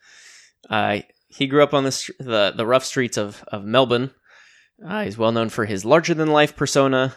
Uh, 0.69 0.99
he 1.27 1.47
grew 1.47 1.63
up 1.63 1.73
on 1.73 1.83
the 1.83 2.11
the, 2.19 2.53
the 2.55 2.65
rough 2.65 2.83
streets 2.83 3.17
of 3.17 3.43
of 3.47 3.63
Melbourne. 3.63 4.11
Uh, 4.85 5.03
he's 5.03 5.17
well 5.17 5.31
known 5.31 5.49
for 5.49 5.65
his 5.65 5.85
larger 5.85 6.13
than 6.13 6.29
life 6.29 6.55
persona, 6.55 7.15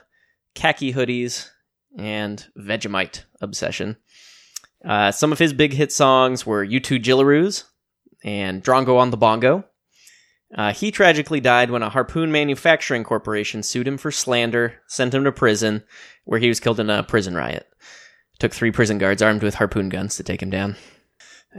khaki 0.54 0.92
hoodies, 0.92 1.48
and 1.96 2.46
Vegemite 2.59 3.24
obsession. 3.40 3.96
Uh, 4.85 5.12
some 5.12 5.33
of 5.33 5.38
his 5.38 5.52
big 5.52 5.72
hit 5.72 5.92
songs 5.92 6.46
were 6.46 6.64
"You 6.64 6.81
Two 6.81 6.98
Jillaroos" 6.98 7.64
and 8.24 8.62
"Drongo 8.62 8.98
on 8.98 9.11
the 9.11 9.16
Bongo." 9.16 9.64
Uh, 10.55 10.72
he 10.72 10.90
tragically 10.90 11.40
died 11.40 11.70
when 11.70 11.83
a 11.83 11.88
harpoon 11.88 12.31
manufacturing 12.31 13.05
corporation 13.05 13.62
sued 13.62 13.88
him 13.88 13.96
for 13.96 14.11
slander, 14.11 14.74
sent 14.87 15.14
him 15.14 15.24
to 15.24 15.33
prison, 15.33 15.83
where 16.24 16.40
he 16.40 16.48
was 16.48 16.61
killed 16.61 16.78
in 16.78 16.90
a 16.90 17.02
prison 17.02 17.35
riot. 17.35 17.66
Took 18.38 18.52
three 18.52 18.70
prison 18.70 18.98
guards 18.98 19.22
armed 19.22 19.42
with 19.42 19.55
harpoon 19.55 19.88
guns 19.88 20.16
to 20.16 20.22
take 20.22 20.42
him 20.42 20.50
down. 20.50 20.76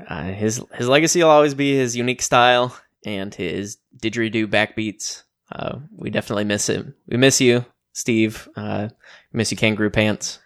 Uh, 0.07 0.23
his 0.23 0.61
his 0.73 0.87
legacy 0.87 1.23
will 1.23 1.29
always 1.29 1.53
be 1.53 1.75
his 1.75 1.95
unique 1.95 2.21
style 2.21 2.77
and 3.05 3.33
his 3.33 3.77
didgeridoo 3.97 4.47
backbeats. 4.47 5.23
Uh, 5.51 5.79
we 5.95 6.09
definitely 6.09 6.43
miss 6.43 6.67
him. 6.67 6.95
We 7.07 7.17
miss 7.17 7.39
you, 7.39 7.65
Steve. 7.93 8.47
Uh, 8.55 8.89
miss 9.31 9.51
you, 9.51 9.57
Kangaroo 9.57 9.89
Pants. 9.89 10.39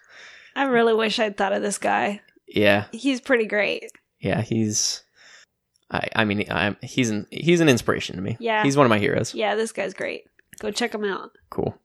I 0.54 0.64
really 0.64 0.94
wish 0.94 1.18
I'd 1.18 1.36
thought 1.36 1.52
of 1.52 1.62
this 1.62 1.78
guy. 1.78 2.20
Yeah, 2.46 2.86
He's 2.92 3.20
pretty 3.20 3.46
great. 3.46 3.90
yeah, 4.20 4.40
he's. 4.42 5.02
I 5.90 6.08
I 6.16 6.24
mean, 6.24 6.44
I'm, 6.50 6.76
he's 6.82 7.10
an 7.10 7.26
he's 7.30 7.60
an 7.60 7.68
inspiration 7.68 8.16
to 8.16 8.22
me. 8.22 8.36
Yeah. 8.40 8.62
he's 8.62 8.76
one 8.76 8.86
of 8.86 8.90
my 8.90 8.98
heroes. 8.98 9.34
Yeah, 9.34 9.54
this 9.54 9.72
guy's 9.72 9.94
great. 9.94 10.24
Go 10.60 10.70
check 10.70 10.94
him 10.94 11.04
out. 11.04 11.30
Cool. 11.50 11.76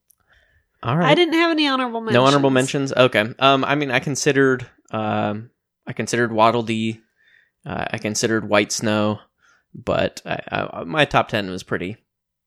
All 0.82 0.97
right. 0.97 1.10
I 1.12 1.15
didn't 1.15 1.36
have 1.36 1.52
any 1.52 1.67
honorable 1.67 2.02
mentions. 2.02 2.13
No 2.15 2.26
honorable 2.26 2.49
mentions. 2.49 2.91
Okay. 2.93 3.26
Um, 3.39 3.63
I 3.63 3.76
mean, 3.76 3.91
I 3.91 3.99
considered, 3.99 4.65
um, 4.91 5.49
I 5.88 5.93
considered 5.93 6.32
Waddle 6.34 6.63
Dee. 6.63 6.99
Uh, 7.65 7.86
I 7.91 7.97
considered 7.97 8.49
White 8.49 8.71
Snow, 8.73 9.19
but 9.73 10.21
I, 10.26 10.41
I, 10.73 10.84
my 10.84 11.06
top 11.06 11.30
ten 11.30 11.49
was 11.49 11.63
pretty, 11.63 11.95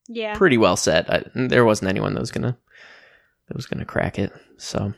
Yeah. 0.09 0.37
pretty 0.37 0.59
well 0.59 0.76
set. 0.76 1.09
I, 1.11 1.24
there 1.35 1.64
wasn't 1.64 1.88
anyone 1.88 2.12
that 2.14 2.20
was 2.20 2.31
gonna, 2.31 2.59
that 3.49 3.57
was 3.57 3.67
gonna 3.67 3.85
crack 3.85 4.19
it. 4.19 4.33
So, 4.57 4.95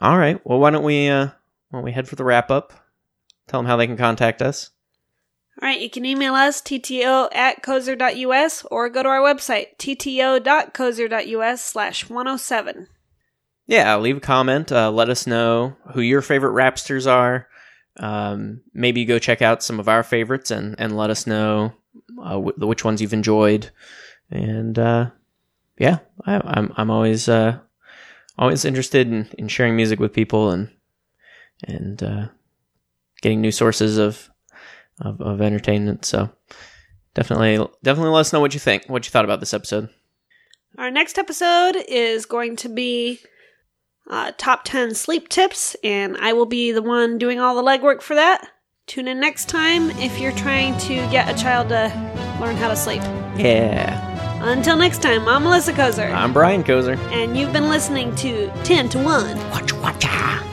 all 0.00 0.18
right. 0.18 0.40
Well, 0.44 0.58
why 0.58 0.70
don't 0.70 0.84
we, 0.84 1.08
uh, 1.08 1.26
why 1.70 1.78
don't 1.78 1.84
we 1.84 1.92
head 1.92 2.08
for 2.08 2.16
the 2.16 2.24
wrap 2.24 2.50
up? 2.50 2.72
Tell 3.46 3.60
them 3.60 3.66
how 3.66 3.76
they 3.76 3.86
can 3.86 3.96
contact 3.96 4.42
us. 4.42 4.70
All 5.60 5.66
right, 5.68 5.80
you 5.80 5.90
can 5.90 6.04
email 6.04 6.34
us, 6.34 6.62
tto 6.62 7.28
at 7.34 7.62
cozer.us, 7.64 8.64
or 8.70 8.88
go 8.88 9.02
to 9.02 9.08
our 9.08 9.18
website, 9.18 9.76
tto.cozer.us 9.78 11.64
slash 11.64 12.08
107. 12.08 12.86
Yeah, 13.66 13.96
leave 13.96 14.18
a 14.18 14.20
comment. 14.20 14.70
Uh, 14.70 14.90
let 14.92 15.10
us 15.10 15.26
know 15.26 15.76
who 15.94 16.00
your 16.00 16.22
favorite 16.22 16.52
rapsters 16.52 17.10
are. 17.10 17.48
Um, 17.98 18.60
maybe 18.72 19.04
go 19.04 19.18
check 19.18 19.42
out 19.42 19.64
some 19.64 19.80
of 19.80 19.88
our 19.88 20.04
favorites 20.04 20.52
and, 20.52 20.76
and 20.78 20.96
let 20.96 21.10
us 21.10 21.26
know 21.26 21.72
uh, 22.22 22.38
wh- 22.38 22.58
which 22.60 22.84
ones 22.84 23.02
you've 23.02 23.12
enjoyed. 23.12 23.70
And 24.30 24.78
uh, 24.78 25.10
yeah, 25.78 25.98
I, 26.24 26.40
I'm 26.44 26.72
I'm 26.76 26.90
always 26.90 27.28
uh, 27.28 27.58
always 28.38 28.64
interested 28.64 29.08
in, 29.08 29.28
in 29.38 29.48
sharing 29.48 29.76
music 29.76 29.98
with 30.00 30.12
people 30.12 30.50
and 30.50 30.70
and 31.66 32.02
uh, 32.02 32.28
getting 33.22 33.40
new 33.40 33.52
sources 33.52 33.98
of, 33.98 34.30
of 35.00 35.20
of 35.20 35.40
entertainment. 35.40 36.04
So 36.04 36.30
definitely 37.14 37.56
definitely 37.82 38.12
let 38.12 38.20
us 38.20 38.32
know 38.32 38.40
what 38.40 38.54
you 38.54 38.60
think, 38.60 38.84
what 38.88 39.06
you 39.06 39.10
thought 39.10 39.24
about 39.24 39.40
this 39.40 39.54
episode. 39.54 39.88
Our 40.76 40.90
next 40.90 41.18
episode 41.18 41.76
is 41.88 42.26
going 42.26 42.56
to 42.56 42.68
be 42.68 43.20
uh, 44.08 44.32
top 44.36 44.64
10 44.64 44.94
sleep 44.94 45.28
tips, 45.28 45.76
and 45.82 46.16
I 46.18 46.32
will 46.32 46.46
be 46.46 46.72
the 46.72 46.82
one 46.82 47.18
doing 47.18 47.40
all 47.40 47.56
the 47.56 47.62
legwork 47.62 48.02
for 48.02 48.14
that. 48.14 48.48
Tune 48.86 49.08
in 49.08 49.20
next 49.20 49.48
time 49.48 49.90
if 49.92 50.18
you're 50.18 50.32
trying 50.32 50.78
to 50.78 50.94
get 51.10 51.28
a 51.28 51.38
child 51.38 51.68
to 51.70 51.88
learn 52.40 52.56
how 52.56 52.68
to 52.68 52.76
sleep. 52.76 53.02
Yeah, 53.36 54.07
Until 54.40 54.76
next 54.76 55.02
time, 55.02 55.28
I'm 55.28 55.42
Melissa 55.44 55.72
Kozer, 55.72 56.12
I'm 56.14 56.32
Brian 56.32 56.62
Kozer. 56.62 56.96
and 57.12 57.36
you've 57.36 57.52
been 57.52 57.68
listening 57.68 58.14
to 58.16 58.50
10 58.64 58.88
to 58.90 58.98
1. 58.98 59.36
Watch, 59.50 59.72
watch, 59.74 60.04
ah. 60.06 60.44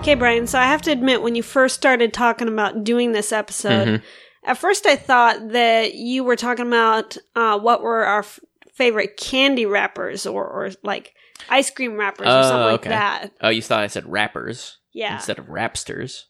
Okay, 0.00 0.14
Brian, 0.14 0.46
so 0.46 0.58
I 0.58 0.64
have 0.64 0.80
to 0.82 0.90
admit, 0.90 1.20
when 1.22 1.34
you 1.34 1.42
first 1.42 1.74
started 1.76 2.12
talking 2.14 2.48
about 2.48 2.82
doing 2.84 3.12
this 3.12 3.32
episode, 3.32 3.86
Mhm. 3.86 4.02
at 4.44 4.56
first 4.58 4.86
I 4.86 4.96
thought 4.96 5.50
that 5.50 5.94
you 5.94 6.24
were 6.24 6.36
talking 6.36 6.66
about 6.66 7.16
uh, 7.36 7.58
what 7.58 7.82
were 7.82 8.04
our 8.04 8.20
f- 8.20 8.40
favorite 8.80 9.16
candy 9.18 9.66
wrappers 9.66 10.24
or, 10.26 10.42
or 10.44 10.70
like 10.82 11.12
ice 11.50 11.70
cream 11.70 11.96
wrappers 11.96 12.26
or 12.26 12.30
Oh, 12.30 12.42
something 12.42 12.72
like 12.72 12.82
that. 12.84 13.28
Oh, 13.42 13.50
you 13.50 13.60
thought 13.60 13.82
I 13.82 13.88
said 13.88 14.10
rappers 14.10 14.78
Yeah. 14.94 15.14
instead 15.16 15.38
of 15.38 15.46
rapsters. 15.46 16.22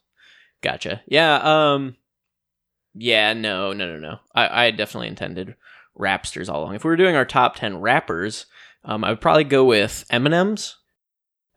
Gotcha. 0.62 1.00
Yeah. 1.06 1.36
Um. 1.42 1.96
Yeah. 2.94 3.32
No. 3.34 3.72
No. 3.72 3.86
No. 3.86 3.98
No. 3.98 4.18
I, 4.34 4.66
I 4.66 4.70
definitely 4.72 5.08
intended 5.08 5.54
rapsters 5.98 6.48
all 6.52 6.62
along. 6.64 6.74
If 6.74 6.84
we 6.84 6.90
were 6.90 6.96
doing 6.96 7.14
our 7.16 7.24
top 7.24 7.54
ten 7.56 7.80
rappers, 7.80 8.46
um, 8.84 9.04
I 9.04 9.10
would 9.10 9.20
probably 9.20 9.44
go 9.44 9.64
with 9.64 10.04
M 10.10 10.26
and 10.26 10.34
M's. 10.34 10.76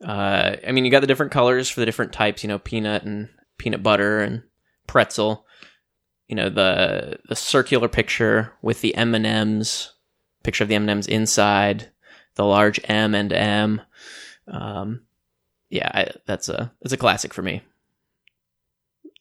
Uh, 0.05 0.57
I 0.67 0.71
mean, 0.71 0.85
you 0.85 0.91
got 0.91 0.99
the 1.01 1.07
different 1.07 1.31
colors 1.31 1.69
for 1.69 1.79
the 1.79 1.85
different 1.85 2.13
types. 2.13 2.43
You 2.43 2.49
know, 2.49 2.59
peanut 2.59 3.03
and 3.03 3.29
peanut 3.57 3.81
butter 3.81 4.19
and 4.19 4.43
pretzel. 4.87 5.45
You 6.27 6.35
know 6.35 6.49
the 6.49 7.19
the 7.29 7.35
circular 7.35 7.87
picture 7.89 8.53
with 8.61 8.81
the 8.81 8.95
M 8.95 9.15
and 9.15 9.25
M's 9.25 9.92
picture 10.43 10.63
of 10.63 10.67
the 10.67 10.75
M 10.75 10.83
and 10.83 10.91
M's 10.91 11.07
inside 11.07 11.89
the 12.35 12.45
large 12.45 12.79
M 12.85 13.15
and 13.15 13.31
M. 13.31 13.81
Um, 14.47 15.01
yeah, 15.69 15.89
I, 15.93 16.11
that's 16.25 16.49
a 16.49 16.71
that's 16.81 16.93
a 16.93 16.97
classic 16.97 17.33
for 17.33 17.41
me. 17.41 17.61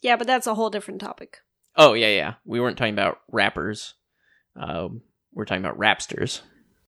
Yeah, 0.03 0.17
but 0.17 0.27
that's 0.27 0.47
a 0.47 0.55
whole 0.55 0.71
different 0.71 1.01
topic. 1.01 1.39
Oh 1.77 1.95
yeah, 1.95 2.09
yeah. 2.09 2.35
We 2.45 2.61
weren't 2.61 2.77
talking 2.77 2.95
about 2.95 3.21
rappers. 3.31 3.95
Uh, 4.61 4.89
we're 5.33 5.45
talking 5.45 5.65
about 5.65 5.79
rapsters. 5.79 6.43